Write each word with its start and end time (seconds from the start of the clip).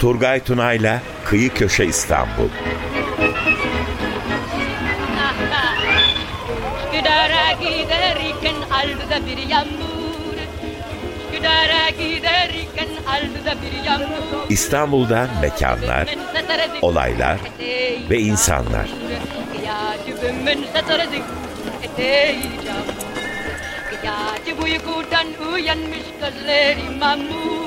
Turgay 0.00 0.40
Tunay'la 0.44 1.02
Kıyı 1.24 1.54
Köşe 1.54 1.84
İstanbul. 1.84 2.48
Üsküdar'a 6.84 7.52
giderken 7.52 8.54
aldı 8.70 9.26
bir 9.26 9.48
yağmur. 9.48 10.36
Üsküdar'a 11.32 11.90
giderken 11.90 12.88
aldı 13.08 13.58
bir 13.62 13.84
yağmur. 13.86 14.50
İstanbul'dan 14.50 15.28
mekanlar, 15.40 16.08
olaylar 16.82 17.38
ve 18.10 18.18
insanlar. 18.18 18.88
Yağcı 24.04 24.62
uykudan 24.62 25.26
uyanmış 25.52 26.04
gözleri 26.20 26.98
mamur 27.00 27.59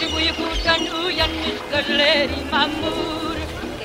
Yağcı 0.00 0.16
uykudan 0.16 1.04
uyanmış 1.04 1.60
gözleri 1.70 2.30
mamur 2.50 3.36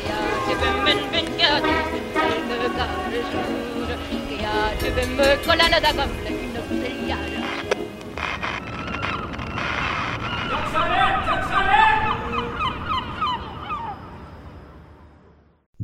Yağcımın 0.10 1.14
bin 1.14 1.26
kağıdı 1.38 1.68
karışır 2.14 4.00
Yağcımın 4.44 5.44
kolana 5.46 5.84
da 5.84 5.92
gamle 5.92 6.92
yarım 7.10 7.46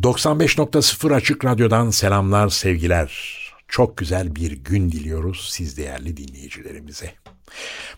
95.0 0.01 1.15
Açık 1.15 1.45
Radyo'dan 1.45 1.89
selamlar, 1.89 2.49
sevgiler. 2.49 3.37
Çok 3.67 3.97
güzel 3.97 4.35
bir 4.35 4.51
gün 4.51 4.91
diliyoruz 4.91 5.49
siz 5.51 5.77
değerli 5.77 6.17
dinleyicilerimize. 6.17 7.13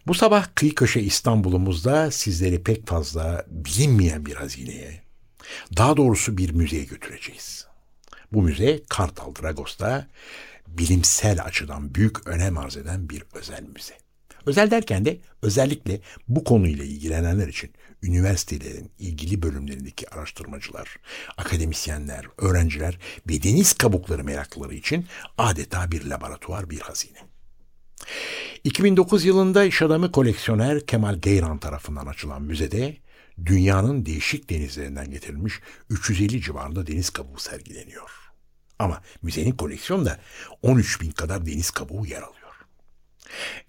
Bu 0.08 0.14
sabah 0.14 0.48
kıyı 0.56 0.76
köşe 0.76 1.00
İstanbul'umuzda 1.00 2.12
sizleri 2.12 2.64
pek 2.64 2.88
fazla 2.88 3.46
bilinmeyen 3.48 4.26
bir 4.26 4.36
hazineye, 4.36 5.02
daha 5.78 5.98
doğrusu 5.98 6.38
bir 6.38 6.52
müzeye 6.52 6.84
götüreceğiz. 6.84 7.68
Bu 8.34 8.42
müze 8.42 8.84
Kartal 8.90 9.36
Dragos'ta 9.36 10.08
bilimsel 10.68 11.44
açıdan 11.44 11.96
büyük 11.96 12.28
önem 12.28 12.58
arz 12.58 12.78
eden 12.78 13.10
bir 13.10 13.24
özel 13.34 13.64
müze. 13.64 14.04
Özel 14.46 14.72
derken 14.72 15.06
de 15.06 15.20
özellikle 15.42 16.02
bu 16.28 16.44
konuyla 16.44 16.86
ilgilenenler 16.86 17.48
için 17.48 17.74
üniversitelerin 18.02 18.92
ilgili 19.00 19.42
bölümlerindeki 19.42 20.10
araştırmacılar, 20.10 20.98
akademisyenler, 21.38 22.26
öğrenciler 22.38 23.00
ve 23.30 23.44
deniz 23.44 23.74
kabukları 23.74 24.24
meraklıları 24.24 24.76
için 24.76 25.06
adeta 25.38 25.92
bir 25.92 26.06
laboratuvar, 26.06 26.70
bir 26.70 26.80
hazine. 26.80 27.33
2009 28.64 29.26
yılında 29.26 29.64
iş 29.64 29.82
adamı 29.82 30.12
koleksiyoner 30.12 30.86
Kemal 30.86 31.16
Geyran 31.16 31.58
tarafından 31.58 32.06
açılan 32.06 32.42
müzede 32.42 32.98
dünyanın 33.46 34.06
değişik 34.06 34.50
denizlerinden 34.50 35.12
getirilmiş 35.12 35.54
350 35.90 36.42
civarında 36.42 36.88
deniz 36.88 37.10
kabuğu 37.10 37.40
sergileniyor. 37.40 38.12
Ama 38.80 39.02
müzenin 39.22 39.52
koleksiyonunda 39.52 40.20
13 40.62 41.02
bin 41.02 41.12
kadar 41.12 41.46
deniz 41.46 41.72
kabuğu 41.72 42.06
yer 42.06 42.22
alıyor. 42.22 42.54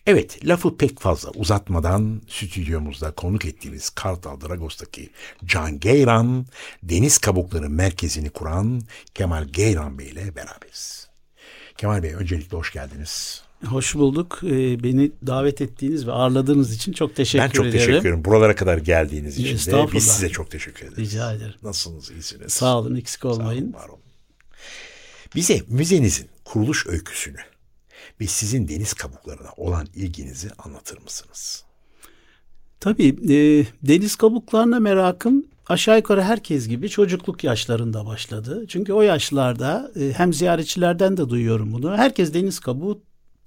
Evet, 0.06 0.46
lafı 0.46 0.76
pek 0.76 1.00
fazla 1.00 1.30
uzatmadan 1.30 2.22
stüdyomuzda 2.28 3.10
konuk 3.10 3.44
ettiğimiz 3.44 3.90
Kartal 3.90 4.40
Dragos'taki 4.40 5.10
Can 5.44 5.80
Geyran, 5.80 6.46
Deniz 6.82 7.18
Kabukları 7.18 7.70
Merkezi'ni 7.70 8.30
kuran 8.30 8.80
Kemal 9.14 9.44
Geyran 9.44 9.98
Bey 9.98 10.08
ile 10.08 10.36
beraberiz. 10.36 11.08
Kemal 11.76 12.02
Bey 12.02 12.14
öncelikle 12.14 12.56
hoş 12.56 12.72
geldiniz. 12.72 13.43
Hoş 13.66 13.94
bulduk. 13.94 14.40
Ee, 14.42 14.82
beni 14.82 15.12
davet 15.26 15.60
ettiğiniz 15.60 16.06
ve 16.06 16.12
ağırladığınız 16.12 16.74
için 16.74 16.92
çok 16.92 17.16
teşekkür 17.16 17.44
ederim. 17.44 17.50
Ben 17.52 17.56
çok 17.56 17.66
ederim. 17.66 17.78
teşekkür 17.78 18.08
ederim. 18.08 18.24
Buralara 18.24 18.54
kadar 18.54 18.78
geldiğiniz 18.78 19.38
için 19.38 19.72
de 19.72 19.92
biz 19.92 20.06
size 20.06 20.28
çok 20.28 20.50
teşekkür 20.50 20.86
ederiz. 20.86 20.98
Rica 20.98 21.32
ederim. 21.32 21.54
Nasılsınız? 21.62 22.10
İyisiniz? 22.10 22.52
Sağ 22.52 22.78
olun, 22.78 22.94
eksik 22.94 23.24
olmayın. 23.24 23.72
Sağ 23.72 23.78
olun, 23.78 23.84
var 23.84 23.88
olun. 23.88 24.00
Bize 25.34 25.62
müzenizin 25.68 26.28
kuruluş 26.44 26.86
öyküsünü 26.86 27.38
ve 28.20 28.26
sizin 28.26 28.68
deniz 28.68 28.92
kabuklarına 28.92 29.48
olan 29.56 29.86
ilginizi 29.94 30.50
anlatır 30.58 31.02
mısınız? 31.02 31.64
Tabii 32.80 33.08
e, 33.08 33.66
deniz 33.82 34.16
kabuklarına 34.16 34.80
merakım 34.80 35.44
aşağı 35.66 35.96
yukarı 35.96 36.22
herkes 36.22 36.68
gibi 36.68 36.88
çocukluk 36.88 37.44
yaşlarında 37.44 38.06
başladı. 38.06 38.64
Çünkü 38.68 38.92
o 38.92 39.02
yaşlarda 39.02 39.92
e, 40.00 40.12
hem 40.12 40.32
ziyaretçilerden 40.32 41.16
de 41.16 41.28
duyuyorum 41.28 41.72
bunu. 41.72 41.96
Herkes 41.96 42.34
deniz 42.34 42.60
kabuğu 42.60 43.02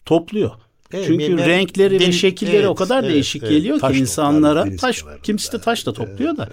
topluyor. 0.08 0.52
Evet, 0.94 1.06
Çünkü 1.08 1.38
ben, 1.38 1.48
renkleri 1.48 2.00
ve 2.00 2.12
şekilleri 2.12 2.56
evet, 2.56 2.68
o 2.68 2.76
kadar 2.76 3.04
evet, 3.04 3.14
değişik 3.14 3.44
evet, 3.44 3.52
geliyor 3.52 3.80
ki 3.80 3.98
insanlara. 3.98 4.76
Taş, 4.76 5.04
kimisi 5.24 5.52
de 5.52 5.62
taş 5.62 5.86
da 5.86 5.94
topluyor 5.94 6.30
evet, 6.30 6.38
da. 6.38 6.50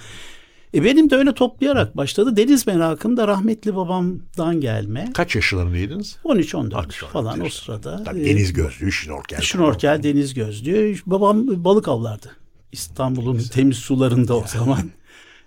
E 0.74 0.84
benim 0.84 1.10
de 1.10 1.16
öyle 1.16 1.34
toplayarak 1.34 1.96
başladı. 1.96 2.36
Deniz 2.36 2.66
merakım 2.66 3.16
da 3.16 3.28
rahmetli 3.28 3.76
babamdan 3.76 4.60
gelme. 4.60 5.10
Kaç 5.14 5.34
yaşlarındaydınız? 5.34 6.16
13-14 6.24 6.92
falan 6.92 7.40
o 7.40 7.48
sırada. 7.48 8.04
Tabii 8.04 8.24
deniz 8.24 8.52
gözlüğü, 8.52 8.92
şnorkel. 8.92 9.40
Şnorkel, 9.40 10.02
deniz 10.02 10.34
gözlüğü. 10.34 10.96
Babam 11.06 11.64
balık 11.64 11.88
avlardı. 11.88 12.30
İstanbul'un 12.72 13.38
temiz 13.38 13.76
sularında 13.76 14.36
o 14.36 14.44
zaman. 14.46 14.90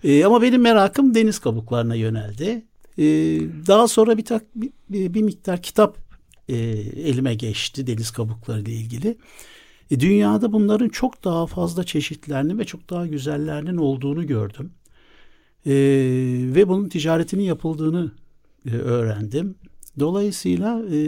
e, 0.04 0.26
ama 0.26 0.42
benim 0.42 0.62
merakım 0.62 1.16
deniz 1.16 1.40
kabuklarına 1.40 1.96
yöneldi. 1.96 2.66
E, 2.98 3.04
daha 3.68 3.88
sonra 3.88 4.18
bir, 4.18 4.26
tak, 4.26 4.44
bir, 4.56 5.14
bir 5.14 5.22
miktar 5.22 5.62
kitap 5.62 6.07
e, 6.50 6.56
elime 6.56 7.36
geçti 7.36 7.88
deniz 7.88 8.12
kabukları 8.12 8.62
ile 8.62 8.72
ilgili. 8.72 9.18
E, 9.92 10.00
dünyada 10.00 10.54
bunların 10.54 10.90
çok 10.90 11.24
daha 11.24 11.48
fazla 11.48 11.84
çeşitlerinin 11.84 12.60
ve 12.60 12.66
çok 12.66 12.90
daha 12.90 13.08
güzellerinin 13.08 13.78
olduğunu 13.78 14.28
gördüm. 14.28 14.72
E, 15.66 15.74
ve 16.56 16.68
bunun 16.68 16.90
ticaretinin 16.90 17.44
yapıldığını 17.44 18.12
e, 18.66 18.70
öğrendim. 18.70 19.56
Dolayısıyla 20.00 20.82
e, 20.92 21.00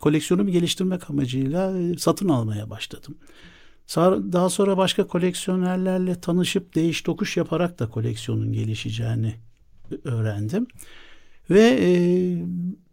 koleksiyonumu 0.00 0.50
geliştirmek 0.50 1.10
amacıyla 1.10 1.78
e, 1.78 1.96
satın 1.98 2.28
almaya 2.28 2.70
başladım. 2.70 3.16
Daha 4.32 4.48
sonra 4.48 4.76
başka 4.76 5.06
koleksiyonerlerle 5.06 6.20
tanışıp 6.20 6.74
değiş 6.74 7.02
tokuş 7.02 7.36
yaparak 7.36 7.78
da 7.78 7.88
koleksiyonun 7.88 8.52
gelişeceğini 8.52 9.34
öğrendim. 10.04 10.66
Ve 11.50 11.78
e, 11.80 11.90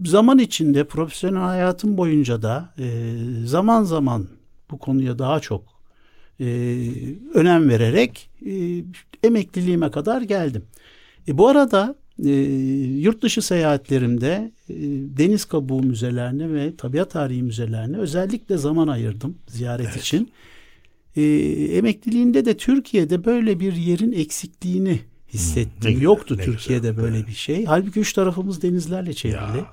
zaman 0.05 0.39
içinde 0.39 0.83
profesyonel 0.83 1.39
hayatım 1.39 1.97
boyunca 1.97 2.41
da 2.41 2.73
e, 2.79 3.13
zaman 3.45 3.83
zaman 3.83 4.27
bu 4.71 4.79
konuya 4.79 5.19
daha 5.19 5.39
çok 5.39 5.63
e, 6.39 6.45
önem 7.33 7.69
vererek 7.69 8.29
e, 8.45 8.83
emekliliğime 9.23 9.91
kadar 9.91 10.21
geldim. 10.21 10.63
E, 11.27 11.37
bu 11.37 11.47
arada 11.47 11.95
e, 12.25 12.29
yurt 12.99 13.21
dışı 13.21 13.41
seyahatlerimde 13.41 14.51
e, 14.69 14.75
deniz 15.17 15.45
kabuğu 15.45 15.83
müzelerine 15.83 16.53
ve 16.53 16.75
tabiat 16.75 17.11
tarihi 17.11 17.43
müzelerine 17.43 17.97
özellikle 17.97 18.57
zaman 18.57 18.87
ayırdım 18.87 19.37
ziyaret 19.47 19.87
evet. 19.91 20.01
için. 20.01 20.31
E, 21.15 21.23
emekliliğinde 21.77 22.45
de 22.45 22.57
Türkiye'de 22.57 23.25
böyle 23.25 23.59
bir 23.59 23.73
yerin 23.73 24.11
eksikliğini 24.11 24.99
hissettim. 25.37 25.93
Hmm, 25.93 26.01
Yoktu 26.01 26.37
güzel, 26.37 26.53
Türkiye'de 26.53 26.89
güzel. 26.89 27.03
böyle 27.03 27.27
bir 27.27 27.31
şey. 27.31 27.65
Halbuki 27.65 27.99
üç 27.99 28.13
tarafımız 28.13 28.61
denizlerle 28.61 29.13
çevrili. 29.13 29.63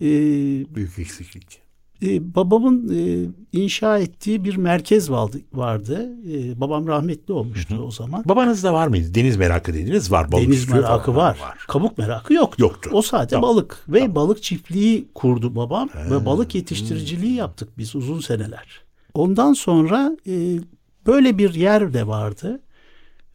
Ee, 0.00 0.74
büyük 0.74 0.98
eksiklik 0.98 1.66
e, 2.02 2.34
babamın 2.34 2.88
e, 2.94 3.28
inşa 3.52 3.98
ettiği 3.98 4.44
bir 4.44 4.56
merkez 4.56 5.10
vardı. 5.10 5.40
vardı. 5.52 6.10
E, 6.32 6.60
babam 6.60 6.86
rahmetli 6.86 7.32
olmuştu 7.32 7.74
hı 7.74 7.78
hı. 7.78 7.82
o 7.82 7.90
zaman. 7.90 8.24
Babanızda 8.26 8.74
var 8.74 8.86
mıydı? 8.86 9.14
Deniz 9.14 9.36
merakı 9.36 9.74
dediniz 9.74 10.12
var. 10.12 10.32
Balık 10.32 10.46
Deniz 10.46 10.68
merakı 10.68 11.14
var. 11.14 11.38
var. 11.40 11.58
Kabuk 11.68 11.98
merakı 11.98 12.34
yoktu. 12.34 12.62
Yoktu. 12.62 12.90
O 12.92 13.02
sadece 13.02 13.36
tamam. 13.36 13.50
balık 13.50 13.84
ve 13.88 13.98
tamam. 13.98 14.14
balık 14.14 14.42
çiftliği 14.42 15.08
kurdu 15.14 15.56
babam 15.56 15.88
He. 15.88 16.10
ve 16.10 16.26
balık 16.26 16.54
yetiştiriciliği 16.54 17.32
hı. 17.32 17.36
yaptık 17.36 17.68
biz 17.78 17.96
uzun 17.96 18.20
seneler. 18.20 18.80
Ondan 19.14 19.52
sonra 19.52 20.16
e, 20.26 20.58
böyle 21.06 21.38
bir 21.38 21.54
yer 21.54 21.94
de 21.94 22.06
vardı 22.06 22.60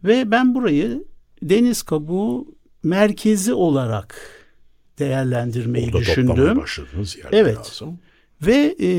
ve 0.04 0.32
ben 0.32 0.56
burayı 0.56 1.04
deniz 1.44 1.84
kabuğu 1.84 2.56
merkezi 2.84 3.54
olarak 3.54 4.16
değerlendirmeyi 5.00 5.86
Orada 5.88 6.00
düşündüm. 6.00 6.58
başladınız 6.58 7.18
yani 7.24 7.36
evet. 7.36 7.58
lazım. 7.58 8.00
Ve 8.42 8.76
e, 8.82 8.90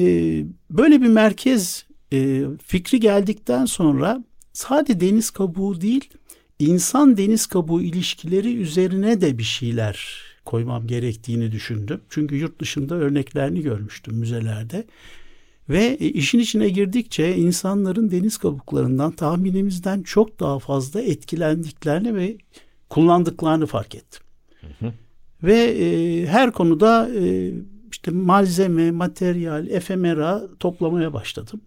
böyle 0.70 1.02
bir 1.02 1.08
merkez 1.08 1.86
e, 2.12 2.42
fikri 2.66 3.00
geldikten 3.00 3.64
sonra 3.64 4.24
sadece 4.52 5.00
deniz 5.00 5.30
kabuğu 5.30 5.80
değil, 5.80 6.10
insan 6.58 7.16
deniz 7.16 7.46
kabuğu 7.46 7.82
ilişkileri 7.82 8.56
üzerine 8.56 9.20
de 9.20 9.38
bir 9.38 9.42
şeyler 9.42 10.22
koymam 10.44 10.86
gerektiğini 10.86 11.52
düşündüm. 11.52 12.00
Çünkü 12.10 12.36
yurt 12.36 12.60
dışında 12.60 12.94
örneklerini 12.94 13.62
görmüştüm 13.62 14.14
müzelerde. 14.14 14.84
Ve 15.72 15.84
e, 15.84 16.06
işin 16.06 16.38
içine 16.38 16.69
girdikçe 16.69 17.36
insanların 17.36 18.10
deniz 18.10 18.38
kabuklarından 18.38 19.12
tahminimizden 19.12 20.02
çok 20.02 20.40
daha 20.40 20.58
fazla 20.58 21.00
etkilendiklerini 21.00 22.14
ve 22.14 22.36
kullandıklarını 22.90 23.66
fark 23.66 23.94
ettim. 23.94 24.22
Hı 24.60 24.86
hı. 24.86 24.92
Ve 25.42 25.58
e, 25.62 26.26
her 26.26 26.52
konuda 26.52 27.10
e, 27.14 27.52
işte 27.90 28.10
malzeme, 28.10 28.90
materyal, 28.90 29.66
efemera 29.66 30.42
toplamaya 30.60 31.12
başladım. 31.12 31.60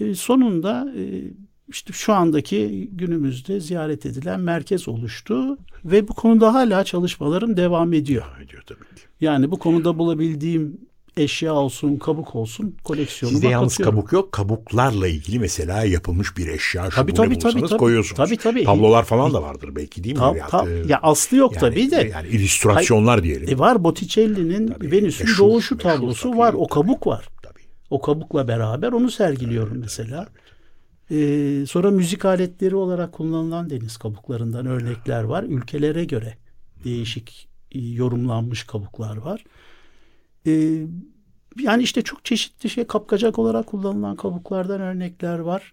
E, 0.00 0.14
sonunda 0.14 0.92
e, 0.96 1.22
işte 1.68 1.92
şu 1.92 2.12
andaki 2.12 2.88
günümüzde 2.92 3.60
ziyaret 3.60 4.06
edilen 4.06 4.40
merkez 4.40 4.88
oluştu 4.88 5.58
ve 5.84 6.08
bu 6.08 6.14
konuda 6.14 6.54
hala 6.54 6.84
çalışmalarım 6.84 7.56
devam 7.56 7.92
ediyor. 7.92 8.24
Ediyor 8.44 8.62
tabii 8.66 8.78
ki. 8.78 9.02
Yani 9.20 9.50
bu 9.50 9.58
konuda 9.58 9.98
bulabildiğim 9.98 10.80
eşya 11.16 11.54
olsun, 11.54 11.96
kabuk 11.96 12.34
olsun 12.36 12.76
koleksiyonuma 12.84 13.36
Sizde 13.36 13.48
yalnız 13.48 13.76
kabuk 13.76 14.12
yok. 14.12 14.32
Kabuklarla 14.32 15.08
ilgili 15.08 15.38
mesela 15.38 15.84
yapılmış 15.84 16.36
bir 16.36 16.46
eşya 16.48 16.88
Tabii, 16.88 17.14
tabii, 17.14 17.38
tabii, 17.38 17.60
tabii. 17.60 17.78
koyuyorsunuz. 17.78 18.16
Tabii, 18.16 18.36
tabii. 18.36 18.64
Tablolar 18.64 19.04
falan 19.04 19.32
da 19.34 19.42
vardır 19.42 19.76
belki 19.76 20.04
değil 20.04 20.14
mi? 20.14 20.18
Ta- 20.20 20.34
Veyahut, 20.34 20.50
ta- 20.50 20.70
e, 20.70 20.82
ya 20.88 20.98
aslı 21.02 21.36
yok 21.36 21.52
yani- 21.54 21.60
tabii 21.60 21.90
de. 21.90 22.10
Yani 22.14 22.28
illüstrasyonlar 22.28 23.22
diyelim. 23.22 23.48
E 23.48 23.58
var 23.58 23.84
Botticelli'nin 23.84 24.68
Tabii, 24.68 24.92
Venüs'ün 24.92 25.28
doğuşu 25.38 25.78
tablosu 25.78 26.28
tabii. 26.30 26.38
var. 26.38 26.54
O 26.54 26.68
kabuk 26.68 27.06
var. 27.06 27.28
Tabii. 27.42 27.60
O 27.90 28.00
kabukla 28.00 28.48
beraber 28.48 28.92
onu 28.92 29.10
sergiliyorum 29.10 29.78
mesela. 29.78 30.28
Ee, 31.10 31.64
sonra 31.68 31.90
müzik 31.90 32.24
aletleri 32.24 32.76
olarak 32.76 33.12
kullanılan 33.12 33.70
deniz 33.70 33.96
kabuklarından 33.96 34.66
örnekler 34.66 35.22
var. 35.24 35.42
Ülkelere 35.42 36.04
göre 36.04 36.34
değişik 36.84 37.48
e, 37.72 37.78
yorumlanmış 37.78 38.64
kabuklar 38.64 39.16
var. 39.16 39.44
Ee, 40.46 40.86
yani 41.60 41.82
işte 41.82 42.02
çok 42.02 42.24
çeşitli 42.24 42.70
şey 42.70 42.84
kapkacak 42.84 43.38
olarak 43.38 43.66
kullanılan 43.66 44.16
kabuklardan 44.16 44.80
örnekler 44.80 45.38
var. 45.38 45.72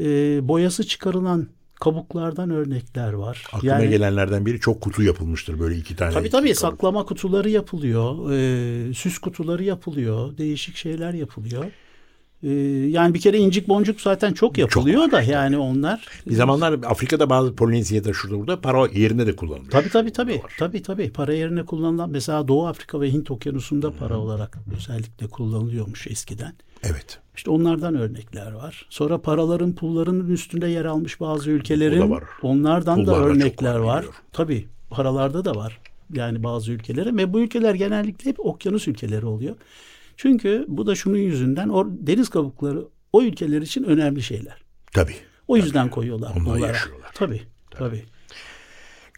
Ee, 0.00 0.48
boyası 0.48 0.86
çıkarılan 0.86 1.48
kabuklardan 1.80 2.50
örnekler 2.50 3.12
var. 3.12 3.44
Aklıma 3.52 3.84
gelenlerden 3.84 4.46
biri 4.46 4.60
çok 4.60 4.80
kutu 4.80 5.02
yapılmıştır 5.02 5.60
böyle 5.60 5.76
iki 5.76 5.96
tane. 5.96 6.12
Tabii 6.12 6.26
iki 6.26 6.32
tabii 6.32 6.54
kabuk. 6.54 6.58
saklama 6.58 7.04
kutuları 7.04 7.50
yapılıyor. 7.50 8.32
e, 8.32 8.94
süs 8.94 9.18
kutuları 9.18 9.64
yapılıyor. 9.64 10.38
Değişik 10.38 10.76
şeyler 10.76 11.12
yapılıyor. 11.14 11.64
E, 12.44 12.50
yani 12.88 13.14
bir 13.14 13.20
kere 13.20 13.38
incik 13.38 13.68
boncuk 13.68 14.00
zaten 14.00 14.32
çok 14.32 14.58
yapılıyor 14.58 15.02
var, 15.02 15.12
da 15.12 15.22
yani 15.22 15.58
onlar. 15.58 16.06
Bir 16.26 16.34
zamanlar 16.34 16.72
Afrika'da 16.72 17.30
bazı 17.30 17.54
Polinezya'da 17.54 18.12
şurada 18.12 18.38
burada 18.38 18.60
para 18.60 18.86
yerine 18.86 19.26
de 19.26 19.36
kullanılıyor. 19.36 19.70
Tabii 19.70 19.88
tabii 19.88 20.12
tabii. 20.12 20.42
Tabii 20.58 20.82
tabii. 20.82 21.12
Para 21.12 21.34
yerine 21.34 21.64
kullanılan 21.64 22.10
mesela 22.10 22.48
Doğu 22.48 22.66
Afrika 22.66 23.00
ve 23.00 23.12
Hint 23.12 23.30
Okyanusu'nda 23.30 23.92
para 23.92 24.18
olarak 24.18 24.58
özellikle 24.76 25.26
kullanılıyormuş 25.26 26.06
eskiden. 26.06 26.52
Evet. 26.82 27.18
İşte 27.36 27.50
onlardan 27.50 27.94
örnekler 27.94 28.52
var. 28.52 28.86
Sonra 28.90 29.20
paraların 29.20 29.74
pullarının 29.74 30.28
üstünde 30.28 30.68
yer 30.68 30.84
almış 30.84 31.20
bazı 31.20 31.50
ülkelerin 31.50 32.00
da 32.00 32.10
var. 32.10 32.24
onlardan 32.42 32.98
da 32.98 33.04
Pullarda 33.04 33.28
çok 33.28 33.36
örnekler 33.36 33.76
var, 33.76 33.84
var. 33.84 34.04
Tabii 34.32 34.68
paralarda 34.90 35.44
da 35.44 35.54
var. 35.54 35.80
Yani 36.12 36.42
bazı 36.42 36.72
ülkelere 36.72 37.16
ve 37.16 37.32
bu 37.32 37.40
ülkeler 37.40 37.74
genellikle 37.74 38.30
hep 38.30 38.46
okyanus 38.46 38.88
ülkeleri 38.88 39.26
oluyor. 39.26 39.56
Çünkü 40.16 40.64
bu 40.68 40.86
da 40.86 40.94
şunun 40.94 41.18
yüzünden 41.18 41.68
o 41.68 41.86
deniz 41.90 42.28
kabukları 42.28 42.84
o 43.12 43.22
ülkeler 43.22 43.62
için 43.62 43.84
önemli 43.84 44.22
şeyler. 44.22 44.62
Tabii. 44.92 45.14
O 45.48 45.56
yüzden 45.56 45.90
koyuyorlar 45.90 46.30
Onlar 46.36 46.44
bunlara. 46.44 46.66
yaşıyorlar. 46.66 47.10
Tabii. 47.14 47.42
Tabii. 47.70 48.04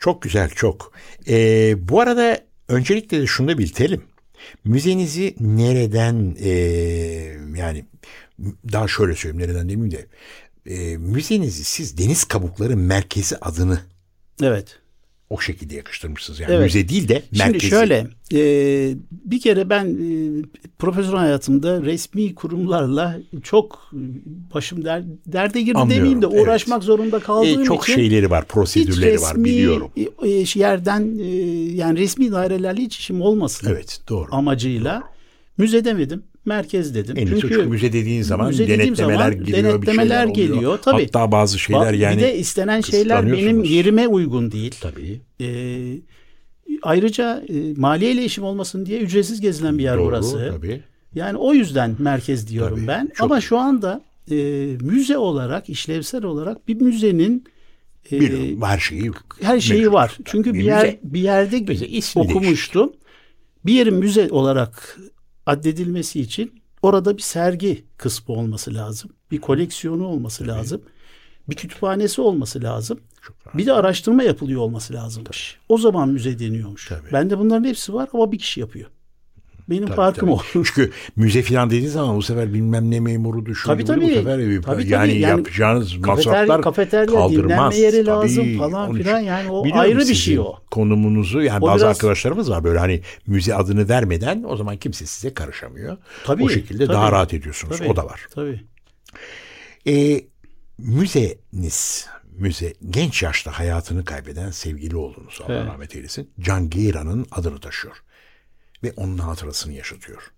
Çok 0.01 0.23
güzel 0.23 0.51
çok. 0.51 0.93
Ee, 1.29 1.75
bu 1.89 2.01
arada 2.01 2.39
öncelikle 2.69 3.21
de 3.21 3.27
şunu 3.27 3.49
da 3.49 3.59
belirtelim. 3.59 4.03
Müzenizi 4.65 5.35
nereden 5.41 6.37
e, 6.41 6.51
yani 7.59 7.85
daha 8.73 8.89
şöyle 8.89 9.15
söyleyeyim 9.17 9.43
nereden 9.49 9.69
demeyeyim 9.69 9.91
de 9.91 10.07
e, 10.67 10.97
müzenizi 10.97 11.65
siz 11.65 11.99
Deniz 11.99 12.25
Kabukları 12.25 12.77
Merkezi 12.77 13.37
adını 13.37 13.81
Evet. 14.43 14.79
O 15.31 15.41
şekilde 15.41 15.75
yakıştırmışsınız. 15.75 16.41
Yani 16.41 16.53
Evet. 16.55 16.65
müze 16.65 16.89
değil 16.89 17.09
de 17.09 17.23
merkezi. 17.39 17.61
Şimdi 17.61 17.67
şöyle 17.71 18.07
e, 18.35 18.95
bir 19.11 19.41
kere 19.41 19.71
ben 19.71 19.85
e, 19.85 20.43
profesyonel 20.79 21.19
hayatımda 21.21 21.83
resmi 21.83 22.35
kurumlarla 22.35 23.19
çok 23.43 23.91
başım 24.55 24.85
der, 24.85 25.03
derde 25.27 25.63
girdi 25.63 25.79
Anlıyorum, 25.79 25.91
demeyeyim 26.05 26.23
de 26.23 26.27
evet. 26.33 26.43
uğraşmak 26.43 26.83
zorunda 26.85 27.21
kaldığım 27.21 27.63
E, 27.63 27.65
çok 27.65 27.83
için 27.83 27.95
şeyleri 27.95 28.31
var, 28.31 28.45
prosedürleri 28.49 29.21
var 29.21 29.45
biliyorum. 29.45 29.91
e, 29.97 30.31
e, 30.31 30.45
yerden 30.55 31.19
e, 31.19 31.25
yani 31.75 31.99
resmi 31.99 32.33
dairelerle 32.33 32.81
hiç 32.83 32.99
işim 32.99 33.21
olmasın 33.23 33.69
Evet 33.71 34.01
doğru. 34.09 34.29
amacıyla 34.35 35.03
müze 35.59 35.85
demedim 35.85 36.23
merkez 36.47 36.95
dedim. 36.95 37.17
En 37.19 37.27
iyisi 37.27 37.41
çünkü 37.41 37.63
müze 37.63 37.93
dediğin 37.93 38.23
zaman 38.23 38.47
müze 38.47 38.69
denetlemeler 38.69 39.17
zaman 39.17 39.31
geliyor, 39.31 39.47
bir 39.47 39.53
denetlemeler 39.65 40.09
şeyler 40.09 40.25
oluyor. 40.27 40.49
geliyor. 40.55 40.79
Tabii. 40.83 41.03
Hatta 41.03 41.33
bazı 41.33 41.59
şeyler 41.59 41.95
Ba- 41.95 41.97
yani 41.97 42.17
bir 42.17 42.23
de 42.23 42.39
istenen 42.39 42.81
şeyler 42.81 43.33
benim 43.33 43.65
yerime 43.65 44.09
uygun 44.09 44.53
değil. 44.53 44.75
tabii. 44.81 45.21
Ee, 45.41 45.99
ayrıca 46.83 47.45
e, 47.49 47.73
maliyeyle 47.77 48.25
işim 48.25 48.45
olmasın 48.45 48.87
diye 48.87 49.01
ücretsiz 49.01 49.41
gezilen 49.41 49.79
bir 49.79 49.83
yer 49.83 49.97
Doğru, 49.99 50.05
burası. 50.07 50.53
tabii. 50.57 50.83
Yani 51.15 51.39
o 51.39 51.55
yüzden 51.55 51.97
merkez 51.99 52.49
diyorum 52.49 52.77
Tabii, 52.77 52.87
ben. 52.89 53.11
çok 53.15 53.25
Ama 53.31 53.41
şu 53.41 53.59
anda 53.59 54.05
e, 54.31 54.35
müze 54.81 55.19
olarak, 55.19 55.69
işlevsel 55.71 56.25
olarak 56.25 56.69
bir 56.69 56.81
müzenin 56.81 57.45
e, 58.13 58.21
Bir 58.21 58.61
her 58.63 58.79
şeyi 58.79 59.11
her 59.43 59.61
şeyi 59.61 59.79
mevcut. 59.79 59.95
var. 59.95 60.17
Çünkü 60.25 60.55
bir 60.55 60.59
Bir 60.59 60.65
yer 60.65 60.85
müze. 60.85 61.01
bir 61.03 61.21
yerde 61.21 61.65
okumuştum. 62.17 62.93
Bir 63.67 63.73
yerin 63.73 63.95
müze 63.95 64.29
olarak 64.31 64.99
addedilmesi 65.47 66.21
için 66.21 66.61
orada 66.83 67.17
bir 67.17 67.23
sergi 67.23 67.85
kısmı 67.97 68.35
olması 68.35 68.75
lazım. 68.75 69.11
Bir 69.31 69.41
koleksiyonu 69.41 70.07
olması 70.07 70.47
lazım. 70.47 70.83
Bir 71.49 71.55
kütüphanesi 71.57 72.21
olması 72.21 72.63
lazım. 72.63 73.01
Bir 73.55 73.67
de 73.67 73.73
araştırma 73.73 74.23
yapılıyor 74.23 74.61
olması 74.61 74.95
lazımmış. 74.95 75.59
O 75.69 75.79
zaman 75.79 76.09
müze 76.09 76.39
deniyormuş. 76.39 76.89
Tabii. 76.89 77.13
Bende 77.13 77.39
bunların 77.39 77.65
hepsi 77.65 77.95
var 77.95 78.09
ama 78.13 78.33
bir 78.33 78.39
kişi 78.39 78.61
yapıyor. 78.61 78.91
Benim 79.71 79.87
farkım 79.87 80.29
o. 80.29 80.39
Çünkü 80.53 80.91
müze 81.17 81.43
falan 81.43 81.71
dediğiniz 81.71 81.93
zaman 81.93 82.17
bu 82.17 82.23
sefer 82.23 82.55
bilmem 82.55 82.91
ne 82.91 83.01
memurudur 83.01 83.55
şuydu 83.55 83.73
Tabii, 83.77 83.85
tabii. 83.85 84.01
bu 84.05 84.09
sefer 84.09 84.37
Tabii, 84.39 84.61
tabii. 84.63 84.89
yani, 84.89 85.19
Yani 85.19 85.39
yapacağınız 85.39 85.97
masraflar 85.97 86.63
kafeterya 86.63 87.07
kaldırmaz. 87.07 87.73
dinlenme 87.73 87.77
yeri 87.77 87.97
Tabii, 87.97 88.07
lazım 88.07 88.59
falan 88.59 88.95
filan. 88.95 89.21
Yani 89.21 89.51
o 89.51 89.65
Biliyorum 89.65 89.83
ayrı 89.83 89.99
bir 90.09 90.15
şey 90.15 90.39
o. 90.39 90.55
Konumunuzu 90.71 91.43
yani 91.43 91.65
O 91.65 91.67
bazı 91.67 91.85
biraz- 91.85 91.97
arkadaşlarımız 91.97 92.51
var 92.51 92.65
böyle 92.65 92.79
hani 92.79 93.01
müze 93.27 93.55
adını 93.55 93.89
vermeden 93.89 94.45
o 94.49 94.57
zaman 94.57 94.77
kimse 94.77 95.07
size 95.07 95.35
karışamıyor. 95.35 95.97
Tabii, 96.25 96.43
o 96.45 96.49
şekilde 96.49 96.85
tabii. 96.87 96.95
daha 96.95 97.13
rahat 97.13 97.35
ediyorsunuz. 97.35 97.79
Tabii, 97.79 97.89
O 97.89 97.97
da 97.97 98.05
var. 98.07 98.27
Tabii. 98.35 98.61
E, 99.89 100.21
müzeniz, 100.79 102.07
müze 102.39 102.73
genç 102.91 103.23
yaşta 103.23 103.59
hayatını 103.59 104.05
kaybeden 104.05 104.51
sevgili 104.51 104.97
oğlunuz 104.97 105.41
Allah 105.45 105.55
Evet. 105.55 105.67
rahmet 105.67 105.97
eylesin. 105.97 106.31
Can 106.41 106.71
Geyra'nın 106.71 107.27
adını 107.31 107.59
taşıyor. 107.61 107.97
Ve 108.83 108.93
onun 108.97 109.19
hatırasını 109.19 109.73
yaşatıyor. 109.73 110.33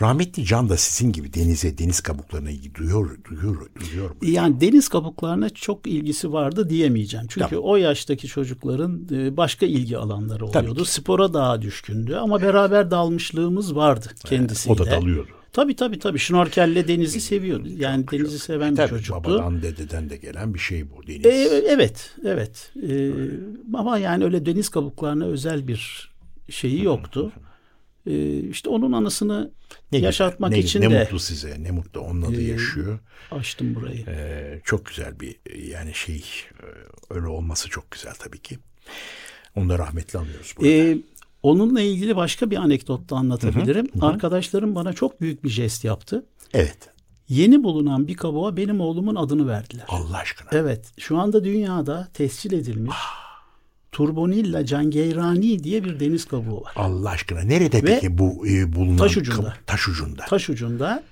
Rahmetli 0.00 0.44
Can 0.44 0.68
da 0.68 0.76
sizin 0.76 1.12
gibi 1.12 1.34
denize, 1.34 1.78
deniz 1.78 2.00
kabuklarına 2.00 2.50
ilgi 2.50 2.74
duyuyor, 2.74 3.18
duyuyor, 3.24 3.66
duyuyor 3.80 4.10
mu? 4.10 4.16
Yani 4.22 4.60
deniz 4.60 4.88
kabuklarına 4.88 5.50
çok 5.50 5.86
ilgisi 5.86 6.32
vardı 6.32 6.70
diyemeyeceğim. 6.70 7.26
Çünkü 7.28 7.46
Tabii. 7.46 7.58
o 7.58 7.76
yaştaki 7.76 8.26
çocukların 8.26 9.08
e, 9.12 9.36
başka 9.36 9.66
ilgi 9.66 9.98
alanları 9.98 10.46
oluyordu. 10.46 10.84
Spora 10.84 11.34
daha 11.34 11.62
düşkündü 11.62 12.14
ama 12.14 12.42
beraber 12.42 12.90
dalmışlığımız 12.90 13.76
vardı 13.76 14.06
kendisiyle. 14.24 14.74
O 14.74 14.78
da 14.78 14.90
dalıyordu. 14.90 15.30
Tabii 15.52 15.76
tabii 15.76 15.98
tabii. 15.98 16.18
Şnorkelle 16.18 16.88
denizi 16.88 17.20
seviyordu. 17.20 17.68
Yani 17.68 18.08
denizi 18.12 18.38
seven 18.38 18.70
bir 18.70 18.76
Tabii 18.76 18.90
çocuktu. 18.90 19.14
babadan 19.14 19.62
dededen 19.62 20.10
de 20.10 20.16
gelen 20.16 20.54
bir 20.54 20.58
şey 20.58 20.90
bu 20.90 21.06
deniz. 21.06 21.26
E, 21.26 21.64
evet, 21.68 22.14
evet. 22.24 22.72
E, 22.88 23.10
ama 23.74 23.98
yani 23.98 24.24
öyle 24.24 24.46
deniz 24.46 24.68
kabuklarına 24.68 25.24
özel 25.24 25.68
bir 25.68 26.10
şeyi 26.50 26.84
yoktu. 26.84 27.32
E, 28.06 28.38
işte 28.40 28.70
onun 28.70 28.92
anısını 28.92 29.50
Ne 29.92 29.98
güzel, 29.98 30.04
yaşatmak 30.04 30.50
ne, 30.50 30.58
için 30.58 30.80
ne 30.80 30.90
de 30.90 31.00
mutlu 31.00 31.18
size, 31.18 31.62
ne 31.62 31.70
mutlu 31.70 32.00
onun 32.00 32.22
adı 32.22 32.40
Ee, 32.40 32.44
yaşıyor. 32.44 32.98
açtım 33.30 33.74
burayı. 33.74 34.04
Ee, 34.08 34.60
çok 34.64 34.86
güzel 34.86 35.20
bir 35.20 35.36
yani 35.68 35.94
şey 35.94 36.24
e, 36.62 36.64
öyle 37.14 37.26
olması 37.26 37.68
çok 37.68 37.90
güzel 37.90 38.14
tabii 38.18 38.38
ki. 38.42 38.58
Onu 39.56 39.68
da 39.68 39.78
rahmetli 39.78 40.18
anıyoruz. 40.18 40.54
burada. 40.56 40.68
Ee, 40.70 40.96
onunla 41.42 41.80
ilgili 41.80 42.16
başka 42.16 42.50
bir 42.50 42.56
anekdot 42.56 43.10
da 43.10 43.16
anlatabilirim. 43.16 43.88
Arkadaşlarım 44.00 44.74
bana 44.74 44.92
çok 44.92 45.20
büyük 45.20 45.44
bir 45.44 45.48
jest 45.48 45.84
yaptı. 45.84 46.26
evet. 46.54 46.78
Yeni 47.28 47.62
bulunan 47.62 48.08
bir 48.08 48.16
kabuğa 48.16 48.56
benim 48.56 48.80
oğlumun 48.80 49.14
adını 49.14 49.48
verdiler. 49.48 49.84
Allah 49.88 50.16
aşkına. 50.16 50.48
Evet, 50.52 50.92
şu 50.98 51.18
anda 51.18 51.44
dünyada 51.44 52.08
tescil 52.14 52.52
edilmiş 52.52 52.96
Turbonilla 53.92 54.66
cangeyrani 54.66 55.64
diye 55.64 55.84
bir 55.84 56.00
deniz 56.00 56.24
kabuğu 56.24 56.60
var. 56.62 56.72
Allah 56.76 57.10
aşkına. 57.10 57.40
Nerede 57.40 57.76
Ve 57.76 57.80
peki 57.86 58.18
bu 58.18 58.46
e, 58.48 58.72
bulunan? 58.74 58.96
taş 58.96 59.16
ucunda. 59.16 59.54
Taş 59.66 59.88
ucunda. 59.88 60.24
Taş 60.28 60.50
ucunda 60.50 61.02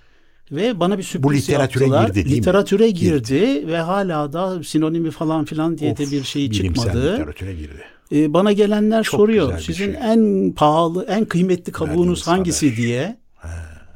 ve 0.52 0.80
bana 0.80 0.98
bir 0.98 1.02
sürpriz 1.02 1.22
Bu 1.22 1.34
literatüre 1.34 1.84
yaptılar. 1.84 2.06
girdi 2.06 2.14
değil 2.14 2.26
mi? 2.26 2.32
Literatüre 2.36 2.90
girdi 2.90 3.64
ve 3.66 3.78
hala 3.78 4.32
da 4.32 4.64
sinonimi 4.64 5.10
falan 5.10 5.44
filan 5.44 5.78
diye 5.78 5.96
de 5.96 6.02
Of, 6.02 6.12
bir 6.12 6.22
şey 6.24 6.50
çıkmadı. 6.50 7.12
literatüre 7.12 7.54
girdi. 7.54 7.82
Ee, 8.12 8.32
bana 8.32 8.52
gelenler 8.52 9.02
Çok 9.02 9.20
soruyor. 9.20 9.58
Sizin 9.58 9.92
şey. 9.92 9.94
en 10.02 10.52
pahalı, 10.56 11.04
en 11.08 11.24
kıymetli 11.24 11.72
kabuğunuz 11.72 11.98
Verdiğiniz 11.98 12.26
hangisi 12.26 12.66
haber. 12.66 12.76
diye. 12.76 13.18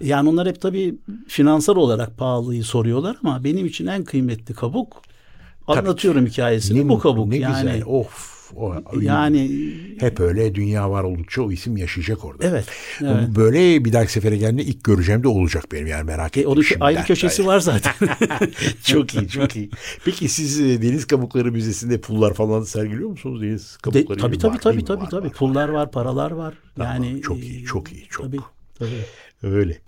Yani 0.01 0.29
onlar 0.29 0.49
hep 0.49 0.61
tabii 0.61 0.95
finansal 1.29 1.77
olarak 1.77 2.19
pahalıyı 2.19 2.65
soruyorlar 2.65 3.17
ama 3.25 3.45
benim 3.45 3.67
için 3.67 3.87
en 3.87 4.05
kıymetli 4.05 4.55
kabuk 4.55 5.03
anlatıyorum 5.67 6.27
hikayesini. 6.27 6.81
bu 6.81 6.85
mutlu, 6.85 6.99
kabuk 7.03 7.27
ne 7.29 7.37
yani. 7.37 7.55
güzel. 7.55 7.83
Of 7.87 8.32
O, 8.57 8.75
Yani 9.01 9.51
hep 10.01 10.21
öyle 10.21 10.55
dünya 10.55 10.91
var 10.91 11.05
oldukça 11.05 11.43
o 11.43 11.53
isim 11.53 11.77
yaşayacak 11.77 12.25
orada. 12.25 12.45
evet. 12.47 12.65
Evet. 13.01 13.29
Böyle 13.37 13.85
bir 13.85 13.93
dahaki 13.93 14.13
sefere 14.13 14.37
geldiğinde 14.37 14.63
ilk 14.65 14.85
göreceğim 14.85 15.23
de 15.23 15.29
olacak 15.29 15.65
benim 15.73 15.87
yani 15.87 16.05
merak 16.05 16.37
E, 16.37 16.41
ettim. 16.41 16.53
onun 16.53 16.63
şimdiden. 16.63 16.87
ayrı 16.87 17.03
köşesi 17.05 17.47
var 17.47 17.59
zaten. 17.61 17.93
çok 18.85 19.15
iyi 19.15 19.29
çok 19.29 19.57
iyi. 19.57 19.71
Peki 20.05 20.29
siz 20.29 20.61
e, 20.61 20.83
Deniz 20.83 21.07
Kabukları 21.07 21.53
Müzesi'nde 21.53 22.01
pullar 22.01 22.35
falan 22.35 22.63
sergiliyor 22.63 23.11
musunuz 23.11 23.43
Deniz 23.43 23.63
De, 23.75 23.79
Kabukları? 23.83 24.19
tabii 24.21 24.33
gibi 24.33 24.43
tabii 24.43 24.59
tabii 24.59 24.85
tabii 24.85 25.09
tabii. 25.11 25.27
var. 25.27 25.33
Pullar 25.33 25.69
var, 25.69 25.91
paralar 25.91 26.31
var. 26.31 26.55
Tamam, 26.77 26.93
yani 27.05 27.23
çok 27.23 27.39
e, 27.39 27.41
iyi, 27.43 27.65
çok 27.65 27.93
iyi, 27.93 28.07
çok. 28.11 28.27
Tabii 28.27 28.39
Öyle. 29.43 29.79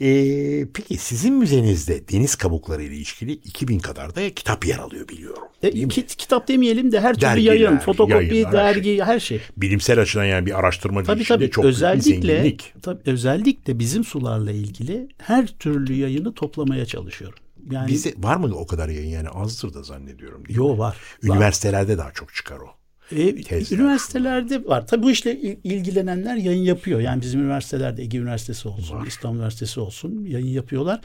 Ee, 0.00 0.66
peki 0.74 0.96
sizin 0.96 1.34
müzenizde 1.34 2.08
deniz 2.08 2.34
kabukları 2.34 2.82
ile 2.82 2.94
ilgili 2.96 3.32
2000 3.32 3.78
kadar 3.78 4.14
da 4.14 4.34
kitap 4.34 4.66
yer 4.66 4.78
alıyor 4.78 5.08
biliyorum. 5.08 5.42
E, 5.62 5.72
Değil 5.72 5.88
kit- 5.88 6.16
kitap 6.16 6.48
demeyelim 6.48 6.92
de 6.92 7.00
her 7.00 7.14
türlü 7.14 7.22
Dergiler, 7.22 7.52
yayın, 7.54 7.78
fotokopi, 7.78 8.12
yayınlar, 8.26 8.52
her 8.66 8.74
dergi, 8.74 9.02
her 9.02 9.20
şey. 9.20 9.40
Bilimsel 9.56 10.00
açıdan 10.00 10.24
yani 10.24 10.46
bir 10.46 10.58
araştırmacı 10.58 11.06
Tabii 11.06 11.24
tabii. 11.24 11.50
çok 11.50 11.64
büyük 11.64 11.72
bir 11.72 11.76
özellikle 11.76 12.02
zenginlik. 12.02 12.74
tabii, 12.82 13.00
özellikle 13.10 13.78
bizim 13.78 14.04
sularla 14.04 14.50
ilgili 14.52 15.08
her 15.18 15.46
türlü 15.46 15.94
yayını 15.94 16.34
toplamaya 16.34 16.86
çalışıyorum. 16.86 17.38
Yani 17.70 17.88
Bizde 17.88 18.14
var 18.18 18.36
mı 18.36 18.54
o 18.56 18.66
kadar 18.66 18.88
yayın 18.88 19.10
yani 19.10 19.28
azdır 19.28 19.74
da 19.74 19.82
zannediyorum. 19.82 20.40
Mi? 20.40 20.46
yo 20.50 20.68
var. 20.68 20.78
var. 20.78 20.96
Üniversitelerde 21.22 21.98
daha 21.98 22.12
çok 22.12 22.34
çıkar 22.34 22.56
o. 22.58 22.68
E, 23.16 23.42
Tezler. 23.42 23.78
üniversitelerde 23.78 24.64
var. 24.64 24.86
Tabii 24.86 25.02
bu 25.02 25.10
işle 25.10 25.36
il- 25.40 25.58
ilgilenenler 25.64 26.36
yayın 26.36 26.62
yapıyor. 26.62 27.00
Yani 27.00 27.22
bizim 27.22 27.40
üniversitelerde 27.40 28.02
Ege 28.02 28.18
Üniversitesi 28.18 28.68
olsun, 28.68 29.04
İstanbul 29.06 29.36
Üniversitesi 29.36 29.80
olsun 29.80 30.24
yayın 30.24 30.46
yapıyorlar. 30.46 31.00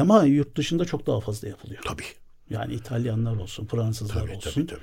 Ama 0.00 0.24
yurt 0.24 0.56
dışında 0.56 0.84
çok 0.84 1.06
daha 1.06 1.20
fazla 1.20 1.48
yapılıyor. 1.48 1.82
Tabii. 1.86 2.02
Yani 2.50 2.74
İtalyanlar 2.74 3.36
olsun, 3.36 3.66
Fransızlar 3.66 4.20
Tabii 4.20 4.32
olsun. 4.36 4.50
tabii 4.50 4.66
tabii. 4.66 4.80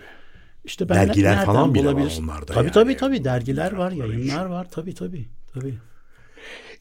İşte 0.65 0.89
ben 0.89 1.07
Dergiler 1.07 1.45
falan 1.45 1.73
bile 1.73 1.85
var 1.85 1.93
bulabilirsin? 1.93 2.23
onlarda 2.23 2.45
Tabii 2.53 2.57
yani. 2.65 2.71
tabii 2.73 2.97
tabii 2.97 3.23
dergiler 3.23 3.71
var, 3.71 3.91
yayınlar 3.91 4.45
var. 4.45 4.67
Tabii 4.71 4.93
tabii. 4.95 5.25
Tabii. 5.53 5.73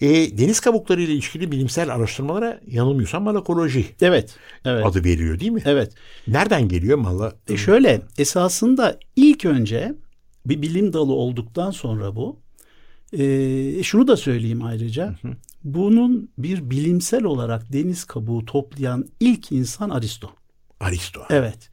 E, 0.00 0.38
deniz 0.38 0.60
kabukları 0.60 1.02
ile 1.02 1.12
ilgili 1.12 1.52
bilimsel 1.52 1.94
araştırmalara 1.94 2.60
yanılmıyorsam 2.66 3.22
malakoloji 3.22 3.86
Evet. 4.00 4.36
Evet. 4.64 4.86
adı 4.86 5.04
veriliyor 5.04 5.40
değil 5.40 5.52
mi? 5.52 5.62
Evet. 5.64 5.92
Nereden 6.28 6.68
geliyor 6.68 6.98
mala? 6.98 7.32
E 7.48 7.56
şöyle 7.56 8.02
esasında 8.18 8.98
ilk 9.16 9.44
önce 9.44 9.94
bir 10.46 10.62
bilim 10.62 10.92
dalı 10.92 11.12
olduktan 11.12 11.70
sonra 11.70 12.16
bu 12.16 12.40
e, 13.18 13.82
şunu 13.82 14.08
da 14.08 14.16
söyleyeyim 14.16 14.62
ayrıca 14.64 15.14
bunun 15.64 16.30
bir 16.38 16.70
bilimsel 16.70 17.24
olarak 17.24 17.72
deniz 17.72 18.04
kabuğu 18.04 18.44
toplayan 18.44 19.08
ilk 19.20 19.52
insan 19.52 19.90
Aristo. 19.90 20.30
Aristo. 20.80 21.20
Evet. 21.30 21.70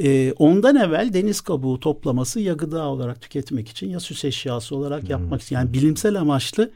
E, 0.00 0.32
ondan 0.32 0.76
evvel 0.76 1.12
deniz 1.12 1.40
kabuğu 1.40 1.80
toplaması 1.80 2.40
ya 2.40 2.52
gıda 2.52 2.88
olarak 2.88 3.20
tüketmek 3.20 3.68
için 3.68 3.90
ya 3.90 4.00
süs 4.00 4.24
eşyası 4.24 4.76
olarak 4.76 5.10
yapmak 5.10 5.42
için 5.42 5.56
yani 5.56 5.72
bilimsel 5.72 6.20
amaçlı 6.20 6.70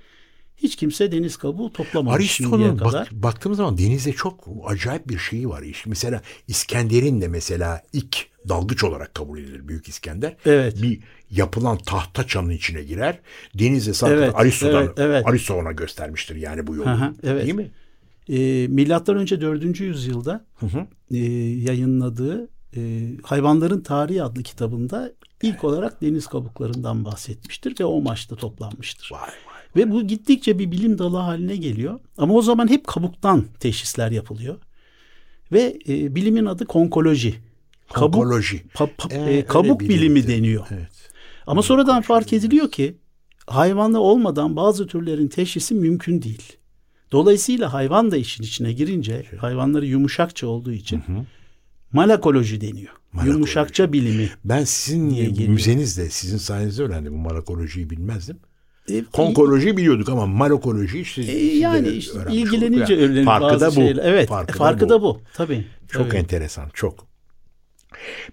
hiç 0.63 0.77
kimse 0.77 1.13
deniz 1.13 1.37
kabuğu 1.37 1.73
toplamamış 1.73 2.17
Aristo'nun 2.17 2.77
kadar. 2.77 2.93
bak, 2.93 3.09
baktığımız 3.13 3.57
zaman 3.57 3.79
denizde 3.79 4.13
çok 4.13 4.49
acayip 4.67 5.09
bir 5.09 5.19
şeyi 5.19 5.49
var. 5.49 5.63
İşte 5.63 5.91
mesela 5.91 6.23
İskender'in 6.49 7.21
de 7.21 7.29
mesela 7.29 7.83
ilk 7.93 8.27
dalgıç 8.49 8.85
olarak 8.85 9.15
kabul 9.15 9.39
edilir 9.39 9.69
Büyük 9.69 9.89
İskender. 9.89 10.37
Evet. 10.45 10.83
Bir 10.83 11.01
yapılan 11.31 11.79
tahta 11.79 12.27
çanın 12.27 12.51
içine 12.51 12.83
girer. 12.83 13.19
Denize 13.55 13.95
sarkar. 13.95 14.17
Evet, 14.17 14.33
Aristo'dan, 14.35 14.85
evet, 14.85 14.99
evet. 14.99 15.27
Aristo 15.27 15.55
ona 15.55 15.73
göstermiştir 15.73 16.37
yani 16.37 16.67
bu 16.67 16.77
yolu. 16.77 16.87
Hı 16.91 16.95
hı, 16.95 17.15
evet. 17.23 17.45
Değil 17.45 17.55
mi? 17.55 17.71
E, 18.29 18.67
milattan 18.69 19.17
önce 19.17 19.41
4. 19.41 19.81
yüzyılda 19.81 20.45
e, 21.11 21.17
yayınladığı 21.17 22.49
e, 22.77 22.81
Hayvanların 23.23 23.81
Tarihi 23.81 24.23
adlı 24.23 24.43
kitabında 24.43 25.13
ilk 25.43 25.65
olarak 25.65 26.03
deniz 26.03 26.27
kabuklarından 26.27 27.05
bahsetmiştir 27.05 27.81
ve 27.81 27.85
o 27.85 28.01
maçta 28.01 28.37
toplanmıştır. 28.37 29.11
Vay. 29.13 29.31
Ve 29.77 29.91
bu 29.91 30.07
gittikçe 30.07 30.59
bir 30.59 30.73
bilim 30.73 30.99
dalı 30.99 31.17
haline 31.17 31.57
geliyor. 31.57 32.01
Ama 32.19 32.35
o 32.35 32.43
zaman 32.43 32.69
hep 32.69 32.87
kabuktan 32.87 33.45
teşhisler 33.61 34.11
yapılıyor. 34.11 34.57
Ve 35.53 35.79
e, 35.89 36.15
bilimin 36.15 36.45
adı 36.45 36.67
konkoloji. 36.67 37.35
Kabuk, 37.93 38.15
Konkoloji. 38.15 38.63
pa- 38.75 38.97
pa- 38.97 39.15
Ee, 39.15 39.19
e, 39.19 39.25
öyle 39.27 39.45
kabuk 39.45 39.81
bilimi 39.81 40.27
deniyor. 40.29 40.67
Evet. 40.71 41.11
Ama 41.47 41.63
sonradan 41.63 42.03
fark 42.03 42.33
ediliyor 42.33 42.71
ki 42.71 42.97
hayvanla 43.47 43.99
olmadan 43.99 44.57
bazı 44.57 44.87
türlerin 44.87 45.29
teşhisi 45.29 45.75
mümkün 45.75 46.23
değil. 46.23 46.53
Dolayısıyla 47.13 47.73
hayvan 47.73 48.11
da 48.11 48.17
işin 48.17 48.45
içine 48.45 48.73
girince 48.73 49.25
hayvanları 49.41 49.87
yumuşakça 49.87 50.47
olduğu 50.47 50.73
için 50.73 51.03
malakoloji 51.93 52.61
deniyor. 52.61 52.93
Malakoloji. 53.13 53.35
Yumuşakça 53.35 53.93
bilimi. 53.93 54.31
Ben 54.45 54.65
sizin 54.65 55.51
müzenizde, 55.51 56.11
sizin 56.11 56.39
sayenizde 56.39 56.83
öğrendim. 56.83 57.13
Bu 57.13 57.19
malakolojiyi 57.19 57.91
bilmezdim. 57.91 58.37
E, 58.89 59.05
Konkolojiyi 59.13 59.77
biliyorduk 59.77 60.09
ama 60.09 60.27
malakoloji 60.27 61.01
işte 61.01 61.23
e, 61.23 61.57
yani 61.57 61.89
işte 61.89 62.19
ilgilenince 62.31 62.97
öğrenir 62.97 63.25
farkı 63.25 63.45
bazı 63.45 63.61
da 63.61 63.71
bu. 63.71 63.75
şeyler. 63.75 64.05
Evet, 64.05 64.29
farkı, 64.29 64.59
farkı, 64.59 64.81
da 64.81 64.89
bu. 64.89 64.91
da 64.91 65.03
bu. 65.03 65.21
Tabii. 65.35 65.65
Çok 65.89 66.11
tabii. 66.11 66.17
enteresan, 66.17 66.71
çok. 66.75 67.07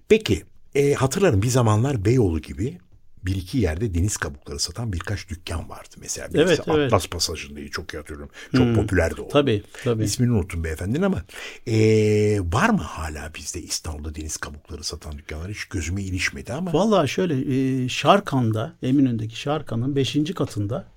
Peki, 0.10 0.44
e, 0.76 0.94
hatırlarım 0.94 1.42
bir 1.42 1.48
zamanlar 1.48 2.06
Beyoğlu 2.06 2.42
gibi 2.42 2.78
bir 3.26 3.36
iki 3.36 3.58
yerde 3.58 3.94
deniz 3.94 4.18
kabukları 4.18 4.60
satan 4.60 4.94
birkaç 4.94 5.30
dükkan 5.30 5.70
vardı. 5.70 5.96
Mesela 5.98 6.28
birisi 6.28 6.54
Evet, 6.54 6.60
evet. 6.68 6.94
Atlas 6.94 7.08
Pasajı'ndayı 7.08 7.70
çok 7.70 7.94
iyi 7.94 7.98
hatırlıyorum. 7.98 8.32
Çok 8.56 8.76
popülerdi 8.76 9.22
o. 9.22 9.28
Tabii, 9.28 9.64
tabii. 9.84 10.04
İsmini 10.04 10.32
unuttum 10.32 10.64
beyefendinin 10.64 11.02
ama 11.02 11.24
e, 11.68 11.76
var 12.40 12.70
mı 12.70 12.82
hala 12.82 13.32
bizde 13.36 13.62
İstanbul'da 13.62 14.16
deniz 14.16 14.38
kabukları 14.38 14.84
satan 14.84 15.18
dükkanlar? 15.18 15.52
Hiç 15.52 15.66
gözüme 15.66 16.04
ilişmedi 16.04 16.54
ama. 16.54 16.74
Vallahi 16.74 17.10
şöyle 17.10 17.56
e, 17.56 17.90
Şarkan'da 17.90 18.74
Eminönü'ndeki 18.84 19.40
Şarkan'ın 19.40 19.96
5. 19.96 20.34
katında 20.36 20.88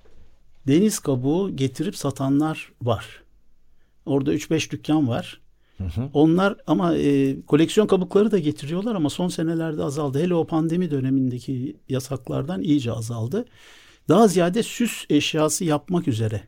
deniz 0.67 0.99
kabuğu 0.99 1.55
getirip 1.55 1.95
satanlar 1.95 2.71
var. 2.81 3.23
Orada 4.05 4.33
3-5 4.33 4.71
dükkan 4.71 5.07
var. 5.07 5.41
Onlar 6.13 6.55
ama 6.67 6.97
e, 6.97 7.41
koleksiyon 7.41 7.87
kabukları 7.87 8.31
da 8.31 8.39
getiriyorlar 8.39 8.95
ama 8.95 9.09
son 9.09 9.27
senelerde 9.27 9.83
azaldı. 9.83 10.19
Hele 10.19 10.33
o 10.33 10.47
pandemi 10.47 10.91
dönemindeki 10.91 11.77
yasaklardan 11.89 12.61
iyice 12.61 12.91
azaldı. 12.91 13.45
Daha 14.09 14.27
ziyade 14.27 14.63
süs 14.63 15.05
eşyası 15.09 15.65
yapmak 15.65 16.07
üzere 16.07 16.41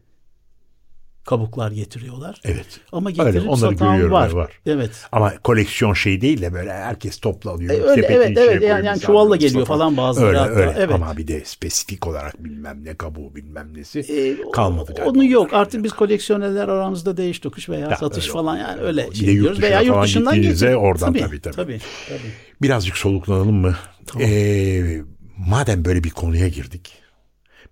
kabuklar 1.36 1.72
getiriyorlar. 1.72 2.42
Evet. 2.46 2.66
Ama 2.92 3.10
Öyle, 3.10 3.24
getirip 3.24 3.50
onları 3.50 3.72
satan 3.78 4.12
var. 4.12 4.32
var. 4.32 4.52
Evet. 4.66 4.92
Ama 5.12 5.34
koleksiyon 5.44 5.94
şey 5.94 6.22
değil 6.22 6.42
de 6.42 6.54
böyle 6.54 6.74
herkes 6.74 7.20
topla 7.20 7.52
alıyor. 7.52 7.74
E, 7.74 7.78
öyle, 7.82 8.06
evet, 8.06 8.38
evet. 8.38 8.64
Yani- 8.64 8.86
yani 8.86 9.00
çuvalla 9.00 9.36
geliyor 9.36 9.66
falan 9.66 9.98
bazıları 9.98 10.28
Öyle, 10.30 10.38
hatta, 10.40 10.52
öyle. 10.52 10.74
evet. 10.78 10.92
Ama 10.96 11.18
bir 11.18 11.28
de 11.28 11.46
spesifik 11.46 12.08
olarak 12.08 12.44
bilmem 12.44 12.86
ne 12.86 12.96
kabuğu 12.98 13.36
bilmem 13.36 13.74
nesi 13.74 14.00
E, 14.00 14.52
kalmadı 14.52 14.94
galiba. 14.94 15.10
Onu 15.12 15.26
yok. 15.26 15.54
Artık 15.54 15.84
biz 15.84 15.94
koleksiyonerler 15.94 16.68
aramızda 16.68 17.18
değiş 17.18 17.40
tokuş 17.40 17.70
veya 17.70 17.90
Ya, 17.90 17.96
satış 17.98 18.24
öyle 18.24 18.34
falan 18.34 18.58
yani 18.58 18.82
öyle 18.82 19.02
öyle. 19.02 19.12
Bir 19.12 19.16
şey 19.16 19.28
de 19.28 19.32
yurt 19.32 19.62
Veya 19.62 19.82
yurt 19.82 20.04
dışından 20.04 20.42
getir- 20.42 20.74
oradan 20.74 21.14
tabii, 21.14 21.20
tabii, 21.20 21.42
tabii. 21.42 21.56
tabii, 21.56 21.80
tabii. 22.10 22.32
Birazcık 22.62 22.98
soluklanalım 22.98 23.56
mı? 23.56 23.76
Ee, 24.20 25.02
madem 25.38 25.86
böyle 25.86 26.04
bir 26.04 26.10
konuya 26.10 26.48
girdik. 26.48 26.94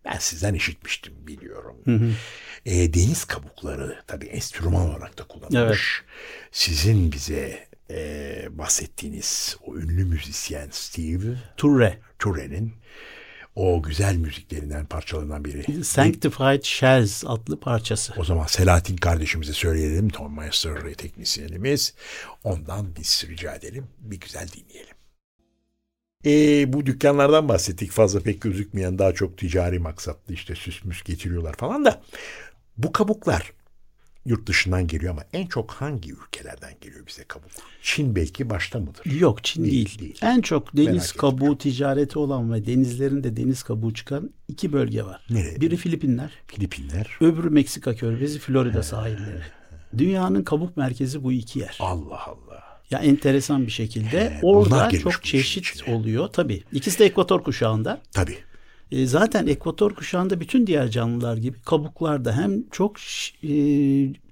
Ben 0.06 0.18
sizden 0.20 0.54
işitmiştim 0.54 1.14
biliyorum. 1.28 1.76
Ee, 2.66 2.94
deniz 2.94 3.26
kabukları 3.26 4.04
tabii 4.08 4.26
enstrüman 4.26 4.90
olarak 4.90 5.18
da 5.18 5.24
kullanılmış. 5.24 6.04
Sizin 6.52 7.12
bize 7.12 7.68
e, 7.90 8.48
bahsettiğiniz 8.52 9.58
o 9.66 9.78
ünlü 9.78 10.06
müzisyen 10.06 10.68
Steve 10.72 11.36
Turre. 11.58 11.98
Ture'nin 12.20 12.74
o 13.56 13.84
güzel 13.84 14.16
müziklerinden 14.16 14.86
parçalarından 14.86 15.46
biri. 15.46 15.84
Sanctified 15.84 16.64
Shells 16.64 17.24
adlı 17.28 17.60
parçası. 17.60 18.14
O 18.18 18.24
zaman 18.24 18.46
Selahattin 18.46 18.98
kardeşimize 18.98 19.54
söyleyelim. 19.54 20.10
Tom 20.10 20.38
Meister 20.38 20.94
teknisyenimiz. 20.94 21.94
Ondan 22.44 22.96
biz 22.96 23.26
rica 23.30 23.56
edelim. 23.56 23.88
Bir 24.00 24.20
güzel 24.20 24.48
dinleyelim. 24.48 24.96
E, 26.26 26.74
bu 26.74 26.86
dükkanlardan 26.86 27.50
bahsettik. 27.50 27.92
Fazla 27.92 28.20
pek 28.20 28.42
gözükmeyen 28.42 29.00
daha 29.00 29.14
çok 29.14 29.38
ticari 29.38 29.80
maksatlı 29.80 30.34
işte 30.34 30.56
süsmüş 30.56 31.04
getiriyorlar 31.04 31.54
falan 31.54 31.86
da. 31.86 32.02
Bu 32.80 32.92
kabuklar 32.92 33.54
yurt 34.26 34.48
dışından 34.48 34.88
geliyor 34.88 35.12
ama 35.14 35.24
en 35.34 35.46
çok 35.48 35.72
hangi 35.72 36.12
ülkelerden 36.12 36.74
geliyor 36.82 37.08
bize 37.08 37.24
kabuk? 37.24 37.50
Çin 37.82 38.16
belki 38.16 38.50
başta 38.50 38.80
mıdır? 38.80 39.06
Yok 39.20 39.44
Çin 39.44 39.64
Değil, 39.64 39.74
değil. 39.74 40.00
değil. 40.00 40.18
En 40.22 40.42
çok 40.42 40.78
deniz 40.78 40.88
Merak 40.88 41.18
kabuğu 41.18 41.58
ticareti 41.58 42.20
olan 42.20 42.54
ve 42.54 42.66
denizlerinde 42.66 43.38
deniz 43.38 43.64
kabuğu 43.64 43.94
çıkan 43.94 44.30
iki 44.48 44.74
bölge 44.74 45.04
var. 45.04 45.22
Nereye? 45.30 45.62
Biri 45.62 45.78
Filipinler, 45.78 46.32
Filipinler. 46.48 47.18
öbürü 47.22 47.50
Meksika 47.50 47.96
körfezi, 47.96 48.40
Florida 48.40 48.84
sahilleri. 48.84 49.42
Dünyanın 49.98 50.44
kabuk 50.44 50.78
merkezi 50.78 51.24
bu 51.24 51.32
iki 51.32 51.60
yer. 51.60 51.78
Allah 51.80 52.26
Allah. 52.28 52.64
Ya 52.92 53.00
enteresan 53.00 53.66
bir 53.66 53.72
şekilde 53.72 54.30
He, 54.30 54.40
orada 54.42 54.90
çok 54.90 55.24
çeşit 55.24 55.66
içine. 55.68 55.96
oluyor. 55.96 56.28
Tabii. 56.28 56.64
İkisi 56.72 57.00
de 57.00 57.06
ekvator 57.06 57.44
kuşağında. 57.44 58.02
Tabii. 58.12 58.38
E, 58.92 59.06
zaten 59.06 59.48
ekvator 59.48 59.94
kuşağında 59.96 60.40
bütün 60.40 60.68
diğer 60.68 60.90
canlılar 60.90 61.38
gibi 61.38 61.62
kabuklarda 61.62 62.38
hem 62.38 62.70
çok 62.70 62.98
e, 63.44 63.52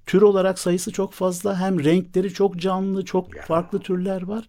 tür 0.05 0.21
olarak 0.21 0.59
sayısı 0.59 0.91
çok 0.91 1.13
fazla 1.13 1.59
hem 1.59 1.83
renkleri 1.83 2.33
çok 2.33 2.57
canlı, 2.57 3.05
çok 3.05 3.35
farklı 3.35 3.79
türler 3.79 4.21
var. 4.21 4.45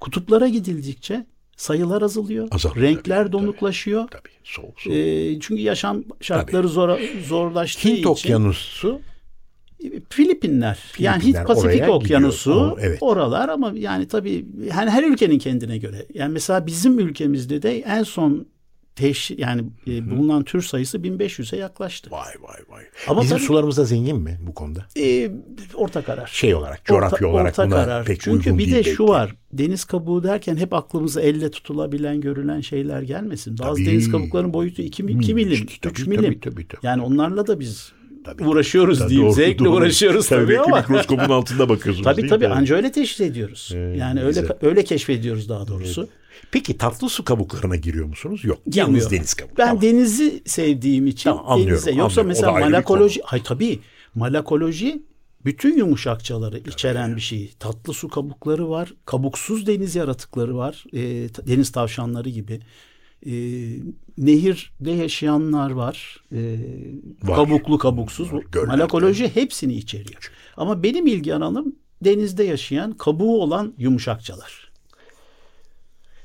Kutuplara 0.00 0.48
gidildikçe 0.48 1.26
sayılar 1.56 2.02
azalıyor. 2.02 2.48
Azalıyor, 2.50 2.86
renkler 2.86 3.22
tabii, 3.22 3.32
donuklaşıyor. 3.32 4.08
Tabii 4.08 4.28
soğuk 4.44 4.80
soğuk. 4.80 4.96
Ee, 4.96 5.40
çünkü 5.40 5.62
yaşam 5.62 6.04
şartları 6.20 6.68
zor, 6.68 6.98
zorlaştığı 7.28 7.88
Hint 7.88 7.98
için 7.98 8.08
okyanusu 8.08 9.00
Filipinler, 10.08 10.78
yani 10.98 11.20
Filipinler 11.20 11.40
Hint 11.40 11.48
Pasifik 11.48 11.88
Okyanusu 11.88 12.50
gidiyor. 12.50 12.78
Evet. 12.80 12.98
oralar 13.00 13.48
ama 13.48 13.72
yani 13.74 14.08
tabii 14.08 14.46
yani 14.76 14.90
her 14.90 15.04
ülkenin 15.04 15.38
kendine 15.38 15.78
göre. 15.78 16.06
Yani 16.14 16.32
mesela 16.32 16.66
bizim 16.66 16.98
ülkemizde 16.98 17.62
de 17.62 17.78
en 17.78 18.02
son 18.02 18.46
teş 18.96 19.30
yani 19.30 19.62
e, 19.88 20.10
bulunan 20.10 20.44
tür 20.44 20.62
sayısı 20.62 20.98
1500'e 20.98 21.58
yaklaştı. 21.58 22.10
vay 22.10 22.32
vay 22.42 22.58
vay. 22.68 22.84
Ama 23.08 23.22
Bizim 23.22 23.36
tabii- 23.36 23.46
sularımız 23.46 23.76
da 23.76 23.84
zengin 23.84 24.16
mi 24.16 24.38
bu 24.46 24.54
konuda? 24.54 24.86
E, 24.98 25.30
orta 25.74 26.02
karar. 26.02 26.26
Şey 26.26 26.54
olarak, 26.54 26.84
coğrafya 26.84 27.28
olarak 27.28 27.52
orta 27.52 27.66
buna 27.66 27.74
karar. 27.74 28.04
pek 28.04 28.20
Çünkü 28.20 28.36
uygun 28.36 28.58
bir 28.58 28.64
değil 28.64 28.72
de 28.72 28.76
belki. 28.76 28.90
şu 28.90 29.08
var. 29.08 29.34
Deniz 29.52 29.84
kabuğu 29.84 30.22
derken 30.22 30.56
hep 30.56 30.72
aklımıza 30.72 31.20
elle 31.20 31.50
tutulabilen, 31.50 32.20
görülen 32.20 32.60
şeyler 32.60 33.02
gelmesin. 33.02 33.58
Bazı 33.58 33.74
Tabii. 33.84 33.86
deniz 33.92 34.10
kabuklarının 34.10 34.52
boyutu 34.52 34.82
2, 34.82 35.02
Hmm, 35.02 35.06
milim, 35.34 35.52
işte 35.52 35.88
3 35.88 35.98
tabii, 36.00 36.08
milim. 36.10 36.24
tabii, 36.24 36.40
tabii, 36.40 36.68
tabii. 36.68 36.86
Yani 36.86 37.02
onlarla 37.02 37.46
da 37.46 37.60
biz 37.60 37.92
Tabii. 38.24 38.44
uğraşıyoruz 38.44 38.98
Tabii, 38.98 39.10
diyeyim. 39.10 39.26
doğru, 39.28 39.34
Zevkle 39.36 39.64
doğru. 39.64 39.74
uğraşıyoruz 39.76 40.28
tabii, 40.28 40.48
belki 40.48 40.60
ama. 40.60 40.76
mikroskopun 40.76 41.30
altında 41.30 41.68
bakıyorsunuz 41.68 42.04
Tabii 42.04 42.16
değil 42.16 42.24
mi? 42.24 42.30
tabii 42.30 42.48
anca 42.48 42.76
öyle 42.76 42.92
teşhis 42.92 43.20
ediyoruz. 43.20 43.70
Ee, 43.74 43.78
yani 43.78 44.20
öyle 44.22 44.40
güzel. 44.40 44.56
öyle 44.62 44.84
keşfediyoruz 44.84 45.48
daha 45.48 45.68
doğrusu. 45.68 46.08
Peki 46.50 46.78
tatlı 46.78 47.08
su 47.08 47.24
kabuklarına 47.24 47.76
giriyor 47.76 48.06
musunuz? 48.06 48.44
Yok. 48.44 48.58
Girmiyor. 48.66 48.88
Yalnız 48.88 49.10
deniz 49.10 49.34
kabuğu. 49.34 49.52
Ben 49.58 49.66
Tamam. 49.66 49.82
denizi 49.82 50.42
sevdiğim 50.46 51.06
için 51.06 51.30
Tamam, 51.30 51.44
anlıyorum, 51.46 51.72
denize. 51.72 51.90
Yoksa 51.90 52.20
anlıyorum. 52.20 52.28
Mesela 52.28 52.52
malakoloji, 52.70 53.20
hay 53.24 53.42
tabii 53.42 53.80
malakoloji 54.14 55.02
bütün 55.44 55.76
yumuşakçaları 55.76 56.58
içeren 56.58 57.16
bir 57.16 57.20
şey. 57.20 57.52
Tatlı 57.58 57.94
su 57.94 58.08
kabukları 58.08 58.70
var, 58.70 58.94
kabuksuz 59.06 59.66
deniz 59.66 59.94
yaratıkları 59.96 60.56
var, 60.56 60.84
e, 60.92 61.00
deniz 61.46 61.72
tavşanları 61.72 62.28
gibi. 62.28 62.60
E, 63.26 63.32
nehirde 64.18 64.90
yaşayanlar 64.90 65.70
var, 65.70 66.24
e, 66.32 66.58
Var. 67.22 67.36
kabuklu 67.36 67.78
kabuksuz. 67.78 68.32
Var. 68.32 68.44
Malakoloji 68.66 69.34
hepsini 69.34 69.74
içeriyor. 69.74 70.30
Ama 70.56 70.82
benim 70.82 71.06
ilgi 71.06 71.34
alanım 71.34 71.76
denizde 72.04 72.44
yaşayan, 72.44 72.92
kabuğu 72.92 73.42
olan 73.42 73.74
yumuşakçalar. 73.78 74.63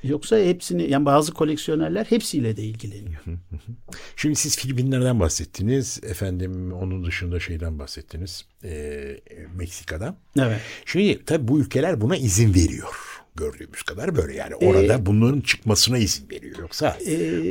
Yoksa 0.03 0.37
hepsini 0.37 0.91
yani 0.91 1.05
bazı 1.05 1.33
koleksiyonerler 1.33 2.05
hepsiyle 2.05 2.57
de 2.57 2.63
ilgileniyor. 2.63 3.21
Şimdi 4.15 4.35
siz 4.35 4.57
Filipinler'den 4.57 5.19
bahsettiniz. 5.19 5.99
Efendim 6.03 6.73
onun 6.73 7.05
dışında 7.05 7.39
şeyden 7.39 7.79
bahsettiniz. 7.79 8.45
Ee, 8.63 9.19
Meksika'dan. 9.55 10.15
Evet. 10.39 10.59
Şimdi 10.85 11.25
tabii 11.25 11.47
bu 11.47 11.59
ülkeler 11.59 12.01
buna 12.01 12.17
izin 12.17 12.53
veriyor. 12.53 12.93
Gördüğümüz 13.35 13.83
kadar 13.83 14.15
böyle 14.15 14.33
yani 14.35 14.53
Ee, 14.61 14.65
orada 14.65 15.05
bunların 15.05 15.41
çıkmasına 15.41 15.97
izin 15.97 16.29
veriyor. 16.29 16.59
Yoksa 16.59 16.97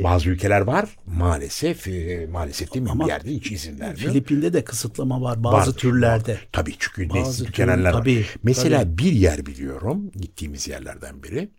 bazı 0.03 0.29
ülkeler 0.29 0.61
var 0.61 0.89
maalesef 1.05 1.87
e, 1.87 2.27
maalesef 2.31 2.73
değil 2.73 2.85
mi 2.85 2.91
bir 2.99 3.07
yerde 3.07 3.29
hiç 3.31 3.51
izin 3.51 3.79
vermiyor. 3.79 4.11
Filipin'de 4.11 4.53
de 4.53 4.63
kısıtlama 4.63 5.21
var 5.21 5.43
bazı 5.43 5.55
Vardır, 5.57 5.73
türlerde. 5.79 6.31
var. 6.33 6.47
Tabii 6.51 6.73
çünkü 6.79 7.09
Bazı 7.09 7.19
nesli 7.29 7.37
tür- 7.37 7.45
tükenenler 7.45 7.91
var. 7.93 7.99
tabii, 7.99 8.25
Mesela 8.43 8.97
bir 8.97 9.11
yer 9.11 9.45
biliyorum 9.45 10.11
gittiğimiz 10.15 10.67
yerlerden 10.67 11.23
biri. 11.23 11.49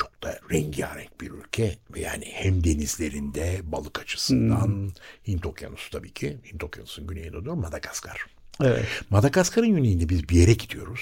Çok 0.00 0.22
da 0.22 0.40
rengarenk 0.50 1.20
bir 1.20 1.30
ülke 1.30 1.78
ve 1.94 2.00
yani 2.00 2.24
hem 2.32 2.64
denizlerinde 2.64 3.60
balık 3.62 4.00
açısından 4.00 4.66
Hmm. 4.66 4.90
Hint 5.28 5.46
Okyanusu 5.46 5.90
tabii 5.90 6.12
ki. 6.12 6.38
Hint 6.52 6.64
Okyanusu'nun 6.64 7.08
güneyinde 7.08 7.32
doğru 7.32 7.56
Madagaskar. 7.56 8.26
Evet. 8.62 8.86
Madagaskar'ın 9.10 9.68
güneyinde 9.76 10.08
biz 10.08 10.28
bir 10.28 10.36
yere 10.36 10.52
gidiyoruz. 10.52 11.00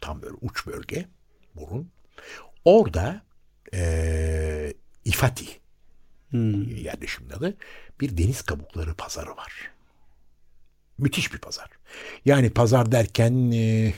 Tam 0.00 0.22
böyle 0.22 0.34
uç 0.40 0.66
bölge. 0.66 1.08
Burun. 1.54 1.90
Orada 2.64 3.22
eee 3.72 4.74
İfati 5.04 5.46
yerleşimin 6.76 7.30
adı 7.30 7.56
bir 8.00 8.16
deniz 8.16 8.42
kabukları 8.42 8.94
pazarı 8.94 9.30
var. 9.30 9.70
Müthiş 10.98 11.32
bir 11.34 11.38
pazar. 11.38 11.70
Yani 12.24 12.50
pazar 12.50 12.92
derken 12.92 13.32
eee, 13.50 13.94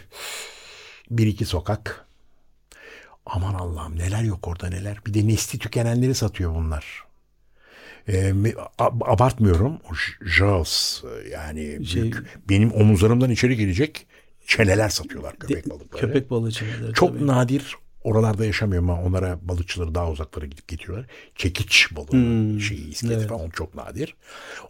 bir 1.11 1.27
iki 1.27 1.45
sokak. 1.45 2.08
Aman 3.29 3.55
Allah'ım 3.55 3.99
neler 3.99 4.23
yok 4.23 4.49
orada 4.49 4.69
neler. 4.69 4.99
Bir 5.07 5.15
de 5.15 5.29
nesli 5.29 5.59
tükenenleri 5.59 6.15
satıyor 6.15 6.55
bunlar. 6.55 7.05
Eee, 8.09 8.33
mi- 8.33 8.55
a- 8.79 9.13
abartmıyorum. 9.13 9.79
Jaws 10.27 11.05
e, 11.05 11.29
yani 11.29 11.87
Şey- 11.87 12.03
büyük. 12.03 12.39
Benim 12.49 12.73
omuzlarımdan 12.73 13.31
içeri 13.31 13.57
gelecek 13.57 14.07
çeneler 14.47 14.89
satıyorlar 14.89 15.37
köpek 15.39 15.71
balıkları. 15.71 16.01
Köpek 16.07 16.31
balıkçıları. 16.31 16.93
Çok 16.93 17.15
tabii. 17.15 17.27
nadir 17.27 17.77
oralarda 18.05 18.45
yaşamıyor 18.45 18.83
ama 18.83 19.03
onlara 19.03 19.39
balıkçıları 19.43 19.95
daha 19.95 20.11
uzaklara 20.11 20.47
gidip 20.47 20.69
getiriyorlar. 20.69 21.07
Çekiç 21.35 21.89
balığı 21.97 22.61
şeyi 22.61 22.89
iskeleti 22.91 23.15
Hmm, 23.15 23.21
evet. 23.21 23.29
falan 23.29 23.51
çok 23.51 23.75
nadir. 23.75 24.15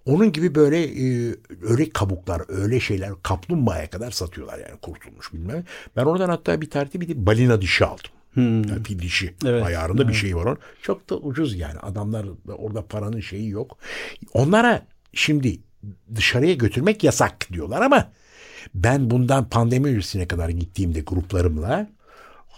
Onun 0.07 0.33
gibi 0.33 0.55
böyle 0.55 0.85
e, 0.85 1.35
öyle 1.63 1.91
kabuklar 1.91 2.43
öyle 2.49 2.81
şeyler 2.81 3.11
kaplumbağaya 3.23 3.91
kadar 3.91 4.11
satıyorlar 4.11 4.59
yani 4.59 4.79
kurtulmuş 4.83 5.33
bilmem. 5.33 5.65
Ben 5.97 6.05
oradan 6.05 6.29
hatta 6.29 6.61
bir 6.61 6.71
tarihte 6.71 7.01
bir 7.01 7.09
de 7.09 7.27
balina 7.27 7.61
dişi 7.63 7.85
aldım. 7.85 8.11
Yani 8.41 8.83
fil 8.85 8.99
dişi 8.99 9.35
Hmm. 9.41 9.49
Evet, 9.49 9.63
ayarında 9.63 10.09
bir 10.09 10.15
şey 10.15 10.37
var. 10.37 10.45
onun. 10.47 10.59
Çok 10.83 11.11
da 11.11 11.17
ucuz 11.17 11.57
yani 11.59 11.79
adamlar 11.79 12.27
da 12.27 12.55
orada 12.57 12.87
paranın 12.87 13.21
şeyi 13.21 13.49
yok. 13.51 13.79
Onlara 14.33 14.87
şimdi 15.13 15.59
dışarıya 16.15 16.55
götürmek 16.55 17.05
yasak 17.05 17.53
diyorlar 17.53 17.81
ama 17.83 18.13
ben 18.75 19.11
bundan 19.11 19.49
pandemi 19.49 19.89
öncesine 19.89 20.29
kadar 20.29 20.49
gittiğimde 20.49 21.01
gruplarımla 21.01 21.89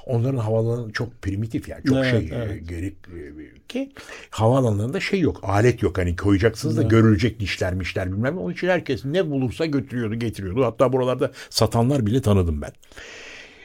onların 0.06 0.38
havaalanı 0.38 0.92
çok 0.92 1.22
primitif 1.22 1.68
yani 1.68 1.84
çok 1.84 1.96
Evet, 1.96 2.10
şey 2.10 2.30
evet. 2.38 2.50
e, 2.52 2.58
gerek 2.58 2.94
e, 3.08 3.38
bir 3.38 3.52
ülke. 3.52 3.92
Havaalanlarında 4.30 5.00
şey 5.00 5.20
yok 5.20 5.40
alet 5.42 5.82
yok 5.82 5.98
hani 5.98 6.16
koyacaksınız 6.16 6.76
da 6.76 6.82
görülecek 6.82 7.40
dişler 7.40 7.74
mişler 7.74 8.12
bilmem 8.12 8.36
ne. 8.36 8.40
Onun 8.40 8.52
için 8.52 8.68
herkes 8.68 9.04
ne 9.04 9.30
bulursa 9.30 9.66
götürüyordu 9.66 10.14
getiriyordu. 10.14 10.64
Hatta 10.64 10.92
buralarda 10.92 11.32
satanlar 11.50 12.06
bile 12.06 12.22
tanıdım 12.22 12.62
ben. 12.62 12.70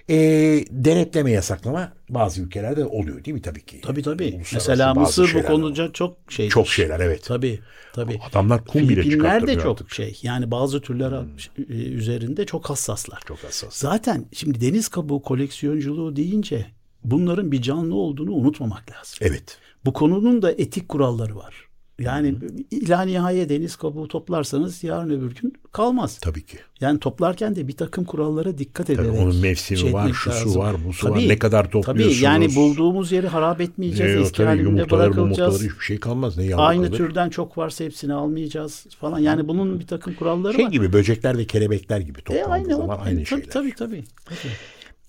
E, 0.10 0.16
denetleme 0.72 1.32
yasaklama 1.32 1.94
bazı 2.10 2.42
ülkelerde 2.42 2.86
oluyor 2.86 3.26
değil 3.26 3.36
mi 3.36 3.42
tabii 3.42 3.66
ki? 3.66 3.82
Tabii 3.82 4.02
tabii. 4.02 4.42
Mesela 4.54 4.94
Mısır 4.94 5.34
bu 5.34 5.44
konuda 5.44 5.94
çok 5.94 6.18
şey. 6.30 6.50
Çok 6.50 6.68
şeyler 6.68 7.00
evet. 7.00 7.24
Tabii. 7.24 7.60
Tabii. 7.94 8.20
Adamlar 8.30 8.66
kum 8.66 8.90
bile 8.90 9.02
Filipinler 9.02 9.48
de 9.48 9.56
çok 9.60 9.72
artık. 9.72 9.94
şey. 9.94 10.20
Yani 10.22 10.52
bazı 10.52 10.82
türler 10.82 11.12
e, 11.70 11.74
üzerinde 11.74 12.46
çok 12.46 12.70
hassaslar. 12.70 13.20
Çok 13.28 13.44
hassas. 13.44 13.76
Zaten 13.76 14.26
şimdi 14.34 14.62
deniz 14.62 14.88
kabuğu 14.88 15.22
koleksiyonculuğu 15.22 16.16
deyince 16.16 16.66
bunların 17.04 17.52
bir 17.52 17.62
canlı 17.62 17.96
olduğunu 17.96 18.32
unutmamak 18.32 18.92
lazım. 18.92 19.18
Evet. 19.22 19.58
Bu 19.86 19.94
konunun 19.94 20.42
da 20.42 20.52
etik 20.52 20.90
kuralları 20.90 21.36
var. 21.36 21.65
Yani 22.00 22.36
ila 22.72 23.02
nihaya 23.02 23.50
deniz 23.50 23.76
kabuğu 23.76 24.08
toplarsanız 24.08 24.84
yarın 24.84 25.10
öbür 25.10 25.36
gün 25.36 25.54
kalmaz. 25.72 26.18
Tabii 26.22 26.46
ki. 26.46 26.58
Yani 26.82 27.00
toplarken 27.00 27.56
de 27.56 27.68
bir 27.68 27.74
takım 27.78 28.06
kurallara 28.06 28.58
dikkat 28.58 28.88
Tabii 28.88 29.02
ederek. 29.02 29.20
onun 29.20 29.36
mevsimi 29.36 29.80
şey 29.80 29.94
var, 29.94 30.10
şusu 30.14 30.30
lazım. 30.30 30.56
var, 30.62 30.86
busu 30.86 31.10
var. 31.10 31.18
Ne 31.28 31.40
kadar 31.40 31.72
topluyorsunuz? 31.72 32.16
Tabii 32.22 32.26
yani 32.26 32.56
bulduğumuz 32.56 33.12
yeri 33.12 33.28
harap 33.28 33.62
etmeyeceğiz. 33.62 34.16
Ne, 34.16 34.22
eski 34.22 34.38
tabii 34.38 34.48
halinde 34.48 34.64
yumurtalar, 34.64 35.08
bırakılacağız. 35.08 35.56
hiçbir 35.64 35.84
şey 35.86 36.00
kalmaz. 36.00 36.38
Ne 36.38 36.56
Aynı 36.56 36.86
kalır. 36.88 36.98
türden 36.98 37.30
çok 37.30 37.58
varsa 37.58 37.84
hepsini 37.84 38.14
almayacağız 38.14 38.86
falan. 39.00 39.20
Yani 39.20 39.48
bunun 39.48 39.80
bir 39.80 39.88
takım 39.88 40.14
kuralları 40.16 40.54
Şey 40.54 40.66
var. 40.66 40.72
gibi 40.72 40.94
böcekler 40.94 41.38
ve 41.38 41.46
kelebekler 41.46 42.00
gibi 42.00 42.20
E, 42.20 42.24
toplandığı 42.24 42.52
aynı, 42.52 42.76
zaman 42.76 43.00
o- 43.00 43.02
aynı 43.02 43.16
tabii, 43.16 43.26
şeyler. 43.26 43.50
tabii 43.50 43.76
tabii. 43.76 44.04
tabii. 44.26 44.52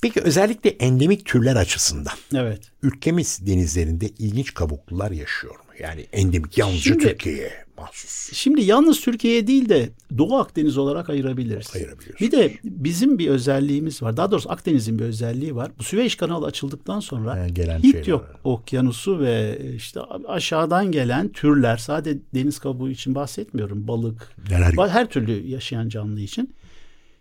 Peki 0.02 0.20
özellikle 0.20 0.70
endemik 0.70 1.24
türler 1.26 1.56
açısından 1.56 2.14
Evet. 2.34 2.60
ülkemiz 2.82 3.46
denizlerinde 3.46 4.08
ilginç 4.08 4.54
kabuklular 4.54 5.10
yaşıyor 5.10 5.54
mu? 5.54 5.60
Yani 5.80 6.06
endemik 6.12 6.58
yalnızca 6.58 6.80
Şimdi- 6.82 7.04
Türkiye'ye 7.08 7.52
mahsus. 7.78 8.32
Şimdi 8.32 8.62
yalnız 8.62 9.00
Türkiye 9.00 9.46
değil 9.46 9.68
de 9.68 9.88
Doğu 10.18 10.36
Akdeniz 10.36 10.78
olarak 10.78 11.10
ayırabiliriz. 11.10 11.76
Ayırabiliyoruz. 11.76 12.20
Bir 12.20 12.30
de 12.30 12.52
bizim 12.64 13.18
bir 13.18 13.28
özelliğimiz 13.28 14.02
var. 14.02 14.16
Daha 14.16 14.30
doğrusu 14.30 14.50
Akdeniz'in 14.50 14.98
bir 14.98 15.04
özelliği 15.04 15.54
var. 15.56 15.70
Bu 15.78 15.82
Süveyş 15.82 16.14
kanalı 16.16 16.46
açıldıktan 16.46 17.00
sonra 17.00 17.44
He, 17.46 17.48
gelen 17.50 17.80
şeyler 17.80 18.06
yok 18.06 18.22
var. 18.22 18.36
okyanusu 18.44 19.20
ve 19.20 19.58
işte 19.76 20.00
aşağıdan 20.28 20.92
gelen 20.92 21.28
türler 21.28 21.76
sadece 21.76 22.18
deniz 22.34 22.58
kabuğu 22.58 22.90
için 22.90 23.14
bahsetmiyorum. 23.14 23.88
Balık, 23.88 24.32
Neler 24.50 24.88
her 24.88 25.10
türlü 25.10 25.46
yaşayan 25.48 25.88
canlı 25.88 26.20
için. 26.20 26.54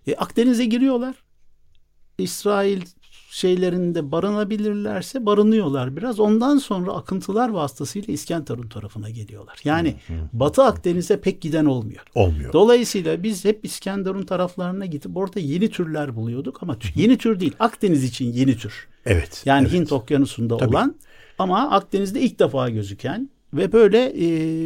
E, 0.07 0.15
Akdeniz'e 0.15 0.65
giriyorlar. 0.65 1.15
İsrail 2.17 2.81
şeylerinde 3.35 4.11
barınabilirlerse 4.11 5.25
barınıyorlar 5.25 5.97
biraz. 5.97 6.19
Ondan 6.19 6.57
sonra 6.57 6.91
akıntılar 6.93 7.49
vasıtasıyla 7.49 8.13
İskenderun 8.13 8.67
tarafına 8.69 9.09
geliyorlar. 9.09 9.59
Yani 9.63 9.95
Batı 10.33 10.63
Akdeniz'e 10.63 11.21
pek 11.21 11.41
giden 11.41 11.65
olmuyor. 11.65 12.03
Olmuyor. 12.15 12.53
Dolayısıyla 12.53 13.23
biz 13.23 13.45
hep 13.45 13.59
İskenderun 13.65 14.23
taraflarına 14.23 14.85
gidip 14.85 15.17
orada 15.17 15.39
yeni 15.39 15.69
türler 15.69 16.15
buluyorduk 16.15 16.63
ama 16.63 16.73
tü- 16.73 16.99
yeni 17.01 17.17
tür 17.17 17.39
değil. 17.39 17.53
Akdeniz 17.59 18.03
için 18.03 18.33
yeni 18.33 18.57
tür. 18.57 18.87
evet. 19.05 19.41
Yani 19.45 19.67
evet. 19.67 19.73
Hint 19.79 19.91
Okyanusu'nda 19.91 20.57
Tabii. 20.57 20.69
olan 20.69 20.95
ama 21.39 21.69
Akdeniz'de 21.69 22.21
ilk 22.21 22.39
defa 22.39 22.69
gözüken 22.69 23.29
ve 23.53 23.71
böyle 23.71 24.05
e, 24.05 24.25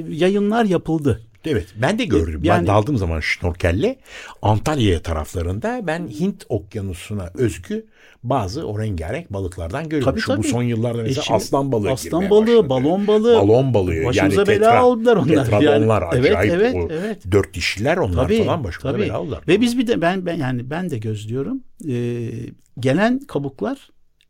yayınlar 0.09 0.65
yapıldı. 0.65 1.21
Evet 1.45 1.67
ben 1.81 1.99
de 1.99 2.05
gördüm. 2.05 2.39
Yani- 2.43 2.59
ben 2.59 2.67
daldığım 2.67 2.97
zaman 2.97 3.19
şnorkelle 3.19 3.95
Antalya 4.41 5.01
taraflarında 5.01 5.81
ben 5.87 6.07
Hint 6.07 6.45
okyanusuna 6.49 7.29
özgü 7.33 7.85
bazı 8.23 8.67
o 8.67 8.79
rengarenk 8.79 9.33
balıklardan 9.33 9.89
görüyorum. 9.89 10.11
Tabii, 10.13 10.21
Şu 10.21 10.31
bu 10.31 10.35
tabii. 10.35 10.47
son 10.47 10.63
yıllarda 10.63 10.97
mesela 11.01 11.21
E 11.21 11.23
şimdi 11.25 11.35
aslan 11.37 11.71
balığı 11.71 11.91
aslan 11.91 12.29
balığı, 12.29 12.41
başladı. 12.47 12.69
balon 12.69 13.07
balığı. 13.07 13.35
Balon 13.35 13.73
balığı. 13.73 14.05
Başımıza 14.05 14.21
yani 14.41 14.47
bela 14.47 14.65
tetra- 14.71 14.77
aldılar 14.77 15.17
onlar. 15.17 15.45
Tetradonlar 15.45 16.01
Yani, 16.01 16.11
evet, 16.15 16.31
acayip. 16.37 16.53
evet, 16.53 16.75
o 16.75 16.87
evet. 16.93 17.31
Dört 17.31 17.53
dişiler 17.53 17.97
onlar 17.97 18.23
Tabii, 18.23 18.43
falan 18.43 18.63
başımıza 18.63 18.91
tabii. 18.91 19.01
bela 19.01 19.17
aldılar. 19.17 19.41
Ve 19.47 19.61
biz 19.61 19.77
bir 19.77 19.87
de 19.87 20.01
ben, 20.01 20.25
ben 20.25 20.37
yani 20.37 20.69
ben 20.69 20.89
de 20.89 20.97
gözlüyorum. 20.97 21.63
Ee, 21.89 22.29
gelen 22.79 23.19
kabuklar 23.19 23.89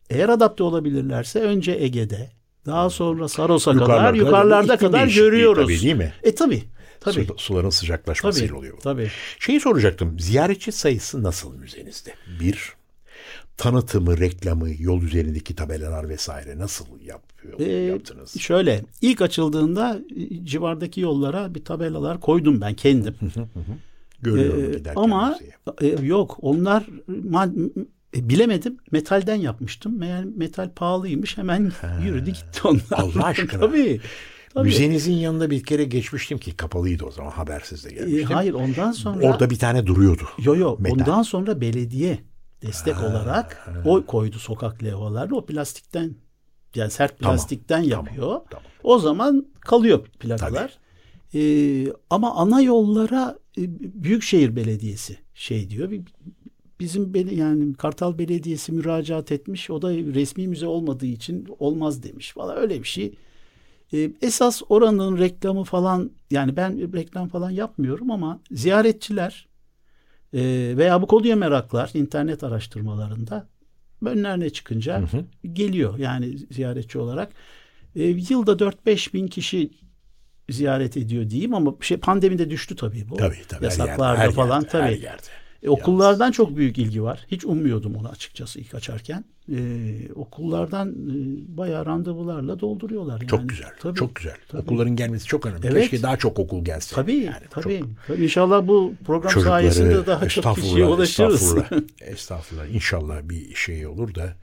eğer 0.09 0.29
adapte 0.29 0.63
olabilirlerse 0.63 1.39
önce 1.39 1.71
Ege'de, 1.71 2.29
daha 2.65 2.89
sonra 2.89 3.27
Saros'a 3.27 3.71
kadar, 3.73 4.13
Yukarılarda- 4.13 4.77
kadar 4.77 5.07
görüyoruz. 5.07 5.63
Tabii 5.63 5.81
değil 5.81 5.95
mi? 5.95 6.13
E 6.23 6.35
tabii. 6.35 6.63
Tabii. 6.99 7.25
Su- 7.25 7.35
suların 7.37 7.69
sıcaklaşmasıyla 7.69 8.47
Tabii. 8.47 8.57
oluyor. 8.59 8.77
bu. 8.77 8.81
Tabii. 8.81 9.11
Şeyi 9.39 9.59
soracaktım. 9.59 10.19
Ziyaretçi 10.19 10.71
sayısı 10.71 11.23
nasıl 11.23 11.55
müzenizde? 11.55 12.13
Bir, 12.39 12.73
tanıtımı, 13.57 14.17
reklamı, 14.19 14.67
yol 14.79 15.01
üzerindeki 15.03 15.55
tabelalar 15.55 16.09
vesaire 16.09 16.57
nasıl 16.57 16.85
yapıyor, 17.05 17.59
Ee, 17.59 17.63
yaptınız? 17.71 18.39
Şöyle 18.39 18.85
ilk 19.01 19.21
açıldığında 19.21 19.99
civardaki 20.43 21.01
yollara 21.01 21.55
bir 21.55 21.63
tabelalar 21.65 22.19
koydum 22.19 22.61
ben 22.61 22.73
kendim. 22.73 23.15
Görüyorum 24.21 24.63
Ee, 24.73 24.77
giderken 24.77 25.01
ama 25.01 25.29
müzeye. 25.81 25.97
e, 26.01 26.05
yok 26.05 26.37
onlar 26.41 26.85
ma- 27.09 27.69
e, 28.17 28.29
bilemedim 28.29 28.77
metalden 28.91 29.35
yapmıştım. 29.35 29.99
Meğer 29.99 30.25
metal 30.25 30.69
pahalıymış 30.75 31.37
hemen 31.37 31.71
yürüdü 32.05 32.31
gitti 32.31 32.61
onlar. 32.63 32.81
Allah 32.91 33.25
aşkına. 33.25 33.59
tabii. 33.67 34.01
Tabii. 34.53 34.65
Müzenizin 34.65 35.13
yanında 35.13 35.49
bir 35.49 35.63
kere 35.63 35.83
geçmiştim 35.83 36.37
ki 36.37 36.55
kapalıydı 36.57 37.05
o 37.05 37.11
zaman 37.11 37.31
habersiz 37.31 37.85
de 37.85 37.89
E, 37.89 37.93
gelmiştim. 37.93 38.29
hayır 38.35 38.53
ondan 38.53 38.91
sonra 38.91 39.25
Orada 39.27 39.49
bir 39.49 39.59
tane 39.59 39.87
duruyordu. 39.87 40.23
yo 40.43 40.55
yo 40.55 40.75
metal. 40.79 40.99
ondan 40.99 41.21
sonra 41.23 41.61
belediye 41.61 42.19
destek 42.61 42.97
olarak 43.03 43.69
o 43.85 44.05
koydu 44.05 44.39
sokak 44.39 44.83
levhalarını 44.83 45.35
o 45.37 45.45
plastikten 45.45 46.15
yani 46.75 46.91
sert 46.91 47.19
Tamam, 47.19 47.35
plastikten 47.35 47.89
tamam, 47.89 48.05
yapıyor. 48.05 48.39
tamam. 48.49 48.63
O 48.83 48.99
zaman 48.99 49.45
kalıyor 49.61 50.05
plakalar. 50.19 50.77
Ee, 51.35 51.87
ama 52.09 52.35
ana 52.35 52.61
yollara 52.61 53.37
e, 53.57 53.61
Büyükşehir 54.03 54.55
Belediyesi 54.55 55.17
şey 55.33 55.69
diyor. 55.69 55.91
Bizim 56.79 57.15
yani 57.31 57.73
Kartal 57.73 58.17
Belediyesi 58.17 58.71
müracaat 58.71 59.31
etmiş. 59.31 59.69
O 59.69 59.81
da 59.81 59.89
resmi 59.93 60.47
müze 60.47 60.67
olmadığı 60.67 61.05
için 61.05 61.47
olmaz 61.59 62.03
demiş. 62.03 62.37
Valla 62.37 62.55
öyle 62.55 62.79
bir 62.83 62.87
şey. 62.87 63.13
Ee, 63.93 64.11
esas 64.21 64.61
oranın 64.69 65.17
reklamı 65.17 65.63
falan 65.63 66.11
yani 66.31 66.55
ben 66.55 66.93
reklam 66.93 67.27
falan 67.27 67.49
yapmıyorum 67.49 68.11
ama 68.11 68.39
ziyaretçiler 68.51 69.47
e, 70.33 70.41
veya 70.77 71.01
bu 71.01 71.07
konuya 71.07 71.35
meraklar 71.35 71.91
internet 71.93 72.43
araştırmalarında 72.43 73.47
önlerine 74.05 74.49
çıkınca 74.49 75.03
geliyor 75.53 75.97
yani 75.97 76.37
ziyaretçi 76.37 76.99
olarak. 76.99 77.31
E, 77.95 78.03
yılda 78.03 78.51
4-5 78.51 79.13
bin 79.13 79.27
kişi 79.27 79.71
ziyaret 80.49 80.97
ediyor 80.97 81.29
diyeyim 81.29 81.53
ama 81.53 81.75
şey 81.81 81.97
pandemide 81.97 82.49
düştü 82.49 82.75
tabii 82.75 83.09
bu. 83.09 83.15
Tabii 83.15 83.37
tabii. 83.47 83.59
her 83.59 83.63
Yasaklarda 83.63 84.21
yerde, 84.21 84.29
her 84.29 84.31
falan 84.31 84.61
yerde, 84.61 84.67
tabii. 84.69 84.83
Her 84.83 84.91
yerde. 84.91 85.27
E, 85.63 85.69
okullardan 85.69 86.31
çok 86.31 86.55
büyük 86.57 86.77
ilgi 86.77 87.03
var. 87.03 87.25
Hiç 87.31 87.45
ummuyordum 87.45 87.95
onu 87.95 88.09
açıkçası 88.09 88.59
ilk 88.59 88.75
açarken. 88.75 89.25
E, 89.51 89.59
okullardan 90.15 90.89
e, 90.89 91.57
bayağı 91.57 91.85
randevularla 91.85 92.59
dolduruyorlar. 92.59 93.19
Yani. 93.21 93.27
Çok 93.27 93.49
güzel. 93.49 93.69
Tabii, 93.81 93.97
çok 93.97 94.15
güzel. 94.15 94.35
tabii. 94.47 94.61
Okulların 94.61 94.95
gelmesi 94.95 95.25
çok 95.25 95.45
önemli. 95.45 95.67
Evet. 95.67 95.81
Keşke 95.81 96.03
daha 96.03 96.17
çok 96.17 96.39
okul 96.39 96.65
gelse. 96.65 96.95
Tabii, 96.95 97.15
Yani 97.15 97.35
tabii. 97.49 97.79
çok- 97.79 97.89
tabii. 98.07 98.23
İnşallah 98.23 98.67
bu 98.67 98.93
program 99.05 99.31
Çocukları, 99.31 99.61
sayesinde 99.61 100.05
daha 100.05 100.29
çok 100.29 100.55
kişiye 100.55 100.85
ulaşırız. 100.85 101.43
Estağfurullah, 101.43 101.81
estağfurullah. 102.01 102.67
İnşallah 102.73 103.29
bir 103.29 103.55
şey 103.55 103.87
olur 103.87 104.15
da 104.15 104.35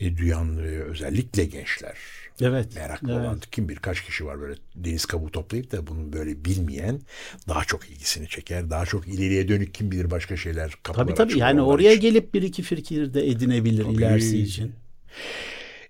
e, 0.00 0.16
duyan 0.16 0.58
e, 0.58 0.60
özellikle 0.62 1.44
gençler 1.44 1.96
evet. 2.40 2.76
meraklı 2.76 3.12
evet. 3.12 3.20
olan 3.20 3.40
kim 3.52 3.68
bir 3.68 3.76
kaç 3.76 4.04
kişi 4.04 4.26
var 4.26 4.40
böyle 4.40 4.54
deniz 4.74 5.06
kabuğu 5.06 5.30
toplayıp 5.30 5.72
da 5.72 5.86
bunu 5.86 6.12
böyle 6.12 6.44
bilmeyen 6.44 7.00
daha 7.48 7.64
çok 7.64 7.90
ilgisini 7.90 8.28
çeker. 8.28 8.70
Daha 8.70 8.86
çok 8.86 9.08
ileriye 9.08 9.48
dönük 9.48 9.74
kim 9.74 9.90
bilir 9.90 10.10
başka 10.10 10.36
şeyler 10.36 10.72
kapılar 10.82 11.06
Tabii 11.06 11.14
tabii 11.14 11.38
yani 11.38 11.62
oraya 11.62 11.92
için. 11.92 12.00
gelip 12.00 12.34
bir 12.34 12.42
iki 12.42 12.62
fikir 12.62 13.14
de 13.14 13.28
edinebilir 13.28 13.86
ilerisi 13.86 14.38
için. 14.38 14.72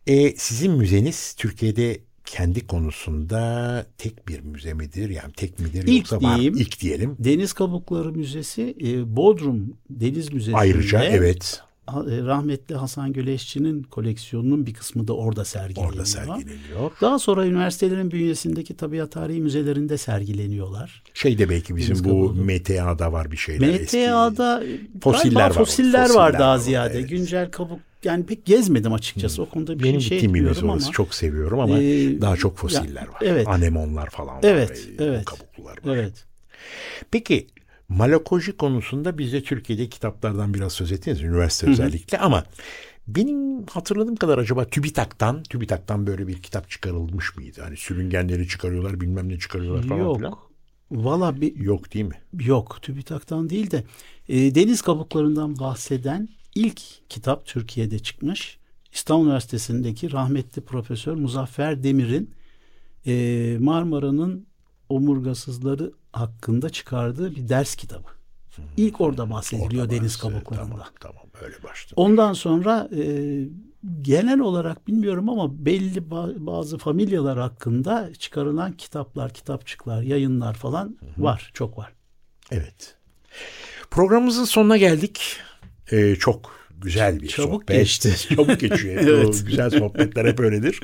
E, 0.06 0.36
sizin 0.36 0.72
müzeniz 0.72 1.34
Türkiye'de 1.34 2.00
kendi 2.24 2.66
konusunda 2.66 3.86
tek 3.98 4.28
bir 4.28 4.40
müze 4.40 4.74
midir? 4.74 5.10
Yani 5.10 5.32
tek 5.32 5.58
midir 5.58 5.82
İlk 5.82 5.96
yoksa 5.96 6.22
var 6.22 6.36
diyeyim. 6.36 6.56
ilk 6.56 6.80
diyelim. 6.80 7.16
Deniz 7.18 7.52
Kabukları 7.52 8.12
Müzesi 8.12 8.76
e, 8.84 9.16
Bodrum 9.16 9.76
Deniz 9.90 10.32
Müzesi'nde 10.32 10.56
Ayrıca 10.56 11.04
evet 11.04 11.60
rahmetli 12.26 12.74
Hasan 12.74 13.12
Güleşçi'nin 13.12 13.82
koleksiyonunun 13.82 14.66
bir 14.66 14.74
kısmı 14.74 15.08
da 15.08 15.12
orada 15.16 15.44
sergileniyor. 15.44 15.92
orada 15.92 16.04
sergileniyor. 16.04 16.90
Daha 17.00 17.18
sonra 17.18 17.46
üniversitelerin 17.46 18.10
bünyesindeki 18.10 18.76
tabiat 18.76 19.12
tarihi 19.12 19.40
müzelerinde 19.40 19.98
sergileniyorlar. 19.98 21.02
Şeyde 21.14 21.48
belki 21.50 21.76
bizim 21.76 21.94
Deniz 21.94 22.04
bu. 22.04 22.32
MTA'da 22.34 23.12
var 23.12 23.30
bir 23.32 23.36
şeyler. 23.36 23.68
eski. 23.80 23.98
MTA'da 23.98 24.62
Fosiller 25.02 25.22
galiba 25.30 25.40
var 25.40 25.50
orada, 25.50 25.58
fosiller 25.58 26.00
var 26.00 26.06
fosiller 26.08 26.38
daha 26.38 26.52
var, 26.52 26.58
ziyade. 26.58 26.98
evet. 26.98 27.08
Güncel 27.08 27.50
kabuk 27.50 27.80
yani 28.04 28.26
pek 28.26 28.44
gezmedim 28.44 28.92
açıkçası. 28.92 29.42
O 29.42 29.46
konuda 29.48 29.78
bir 29.78 29.84
Benim 29.84 30.00
şey 30.00 30.28
orası 30.46 30.62
ama. 30.62 30.78
çok 30.92 31.14
seviyorum 31.14 31.60
ama 31.60 31.78
Ee, 31.78 32.20
daha 32.20 32.36
çok 32.36 32.56
fosiller 32.56 33.02
ya, 33.02 33.08
var. 33.08 33.20
evet. 33.22 33.48
Anemonlar 33.48 34.10
falan 34.10 34.34
var. 34.36 34.40
Evet, 34.44 34.88
ve 34.98 35.04
evet. 35.04 35.24
Kabuklular 35.24 35.78
var. 35.84 35.96
Evet. 35.96 36.24
Peki 37.10 37.46
malakoloji 37.88 38.56
konusunda 38.56 39.18
bize 39.18 39.42
Türkiye'de 39.42 39.88
kitaplardan 39.88 40.54
biraz 40.54 40.72
söz 40.72 40.92
ettiniz. 40.92 41.22
Üniversite 41.22 41.70
özellikle 41.70 42.18
ama 42.18 42.44
benim 43.08 43.66
hatırladığım 43.66 44.16
kadar 44.16 44.38
acaba 44.38 44.64
TÜBİTAK'tan 44.64 45.42
TÜBİTAK'tan 45.42 46.06
böyle 46.06 46.26
bir 46.26 46.42
kitap 46.42 46.70
çıkarılmış 46.70 47.36
mıydı? 47.36 47.60
Hani 47.62 47.76
sürüngenleri 47.76 48.48
çıkarıyorlar 48.48 49.00
bilmem 49.00 49.28
ne 49.28 49.38
çıkarıyorlar 49.38 49.82
falan 49.82 50.00
Yok. 50.00 50.16
filan. 50.16 50.34
Valla 50.90 51.40
bir 51.40 51.56
Yok 51.56 51.94
değil 51.94 52.04
mi? 52.04 52.44
Yok 52.44 52.78
TÜBİTAK'tan 52.82 53.50
değil 53.50 53.70
de 53.70 53.84
e, 54.28 54.54
deniz 54.54 54.82
kabuklarından 54.82 55.58
bahseden 55.58 56.28
ilk 56.54 56.80
kitap 57.08 57.46
Türkiye'de 57.46 57.98
çıkmış. 57.98 58.58
İstanbul 58.92 59.26
Üniversitesi'ndeki 59.26 60.12
rahmetli 60.12 60.62
Profesör 60.62 61.14
Muzaffer 61.14 61.82
Demir'in 61.82 62.30
e, 63.06 63.56
Marmara'nın 63.60 64.46
omurgasızları 64.88 65.92
hakkında 66.12 66.70
çıkardığı 66.70 67.36
bir 67.36 67.48
ders 67.48 67.74
kitabı. 67.74 68.08
İlk 68.76 69.00
orada 69.00 69.30
bahsediliyor 69.30 69.82
Orada 69.84 69.94
deniz 69.94 70.16
kabuklarında. 70.16 70.70
Tamam 70.70 70.86
tamam 71.00 71.22
öyle 71.42 71.62
başladı. 71.62 71.94
Ondan 71.96 72.32
sonra 72.32 72.88
e, 72.96 73.02
genel 74.02 74.40
olarak 74.40 74.86
bilmiyorum 74.86 75.28
ama 75.28 75.64
belli 75.66 75.98
ba- 75.98 76.46
bazı 76.46 76.78
familyalar 76.78 77.38
hakkında 77.38 78.10
çıkarılan 78.18 78.72
kitaplar, 78.72 79.34
kitapçıklar, 79.34 80.02
yayınlar 80.02 80.54
falan 80.54 80.96
var, 81.18 81.50
çok 81.54 81.78
var. 81.78 81.92
Evet. 82.50 82.94
Programımızın 83.90 84.44
sonuna 84.44 84.76
geldik. 84.76 85.36
Ee, 85.92 86.14
çok 86.16 86.50
güzel 86.78 87.20
bir 87.20 87.28
Çabuk 87.28 87.62
sohbet. 87.62 87.76
geçti. 87.76 88.16
Çabuk 88.28 88.60
geçiyor. 88.60 88.94
Evet. 89.02 89.42
O 89.42 89.46
güzel 89.46 89.70
sohbetler 89.70 90.24
hep 90.24 90.40
öyledir. 90.40 90.80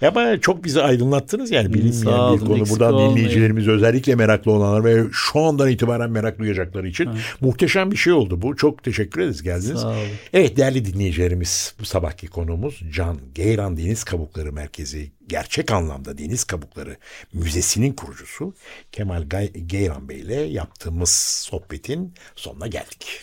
Ya 0.00 0.08
ama 0.08 0.40
çok 0.40 0.64
bizi 0.64 0.82
aydınlattınız 0.82 1.50
yani 1.50 1.74
bilinmeyen 1.74 2.18
olun, 2.18 2.40
bir 2.40 2.46
konu. 2.46 2.68
Buradan 2.70 2.92
olmayın. 2.94 3.10
dinleyicilerimiz 3.16 3.68
özellikle 3.68 4.14
meraklı 4.14 4.52
olanlar 4.52 4.84
ve 4.84 5.04
şu 5.12 5.40
andan 5.40 5.70
itibaren 5.70 6.10
merak 6.10 6.38
duyacakları 6.38 6.88
için 6.88 7.10
muhteşem 7.40 7.90
bir 7.90 7.96
şey 7.96 8.12
oldu 8.12 8.42
bu. 8.42 8.56
Çok 8.56 8.84
teşekkür 8.84 9.20
ederiz 9.20 9.42
geldiniz. 9.42 9.80
Sağ 9.80 9.88
olun. 9.88 9.98
Evet 10.32 10.56
değerli 10.56 10.84
dinleyicilerimiz 10.84 11.74
bu 11.80 11.84
sabahki 11.84 12.26
konuğumuz 12.26 12.80
Can 12.92 13.18
Geyran 13.34 13.76
Deniz 13.76 14.04
Kabukları 14.04 14.52
Merkezi 14.52 15.12
gerçek 15.26 15.70
anlamda 15.70 16.18
Deniz 16.18 16.44
Kabukları 16.44 16.96
Müzesi'nin 17.32 17.92
kurucusu 17.92 18.54
Kemal 18.92 19.22
Gay- 19.28 19.52
Geyran 19.66 20.08
Bey 20.08 20.20
ile 20.20 20.34
yaptığımız 20.34 21.10
sohbetin 21.50 22.14
sonuna 22.36 22.66
geldik. 22.66 23.20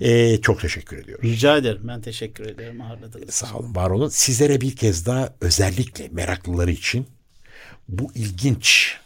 Ee, 0.00 0.40
çok 0.40 0.60
teşekkür 0.60 0.98
ediyoruz. 0.98 1.24
Rica 1.24 1.56
ederim. 1.56 1.80
Ben 1.84 2.00
teşekkür 2.00 2.46
ederim 2.46 2.80
ağırladığınız 2.80 3.22
için. 3.22 3.30
Sağ 3.30 3.58
olun, 3.58 3.74
var 3.74 3.90
olun. 3.90 4.08
Sizlere 4.08 4.60
bir 4.60 4.76
kez 4.76 5.06
daha 5.06 5.34
özellikle 5.40 6.08
meraklıları 6.08 6.70
için 6.70 7.06
bu 7.88 8.12
ilginç 8.14 8.96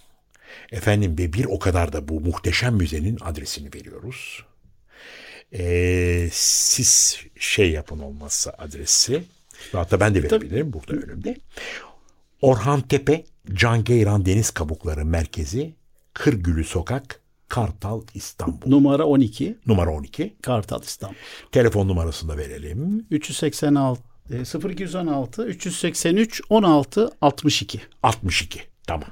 efendim 0.72 1.18
ve 1.18 1.32
bir 1.32 1.44
o 1.44 1.58
kadar 1.58 1.92
da 1.92 2.08
bu 2.08 2.20
muhteşem 2.20 2.74
müzenin 2.74 3.18
adresini 3.20 3.74
veriyoruz. 3.74 4.44
Ee, 5.52 6.28
siz 6.32 7.20
şey 7.38 7.70
yapın 7.70 7.98
olmazsa 7.98 8.54
adresi. 8.58 9.22
Hatta 9.72 10.00
ben 10.00 10.14
de 10.14 10.22
verebilirim 10.22 10.72
burada 10.72 10.92
önümde. 10.92 11.36
Orhan 12.40 12.80
Tepe, 12.80 13.24
Can 13.52 13.84
Geyran 13.84 14.26
Deniz 14.26 14.50
Kabukları 14.50 15.04
Merkezi, 15.04 15.74
Kırgülü 16.14 16.64
Sokak, 16.64 17.20
Kartal, 17.48 18.02
İstanbul. 18.14 18.70
Numara 18.70 19.04
12 19.04 19.56
Numara 19.66 19.90
12. 19.90 20.34
Kartal 20.42 20.82
İstanbul. 20.82 21.16
Telefon 21.52 21.88
numarasını 21.88 22.32
da 22.32 22.38
verelim. 22.38 23.06
386 23.10 24.02
e, 24.30 24.68
0216 24.70 25.46
383 25.46 26.42
16 26.50 27.10
62. 27.20 27.80
62. 28.02 28.60
Tamam. 28.86 29.08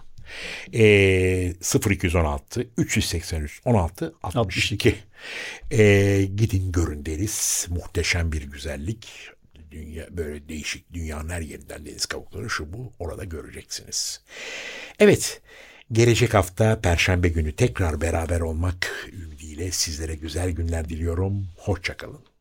E, 0.74 1.54
0216 1.90 2.66
383 2.76 3.60
16 3.64 4.14
62. 4.22 4.94
E, 5.70 6.22
gidin 6.36 6.72
görün 6.72 7.06
deriz. 7.06 7.66
Muhteşem 7.70 8.32
bir 8.32 8.42
güzellik. 8.42 9.08
Dünya 9.70 10.06
böyle 10.10 10.48
değişik 10.48 10.92
dünyanın 10.94 11.28
her 11.28 11.40
yerinden 11.40 11.86
deniz 11.86 12.06
kabukları 12.06 12.50
şu 12.50 12.72
bu 12.72 12.92
orada 12.98 13.24
göreceksiniz. 13.24 14.20
Evet 14.98 15.42
gelecek 15.92 16.34
hafta 16.34 16.80
perşembe 16.80 17.28
günü 17.28 17.56
tekrar 17.56 18.00
beraber 18.00 18.40
olmak 18.40 19.08
ümidiyle 19.12 19.70
sizlere 19.70 20.14
güzel 20.14 20.50
günler 20.50 20.88
diliyorum. 20.88 21.48
Hoşçakalın. 21.56 22.35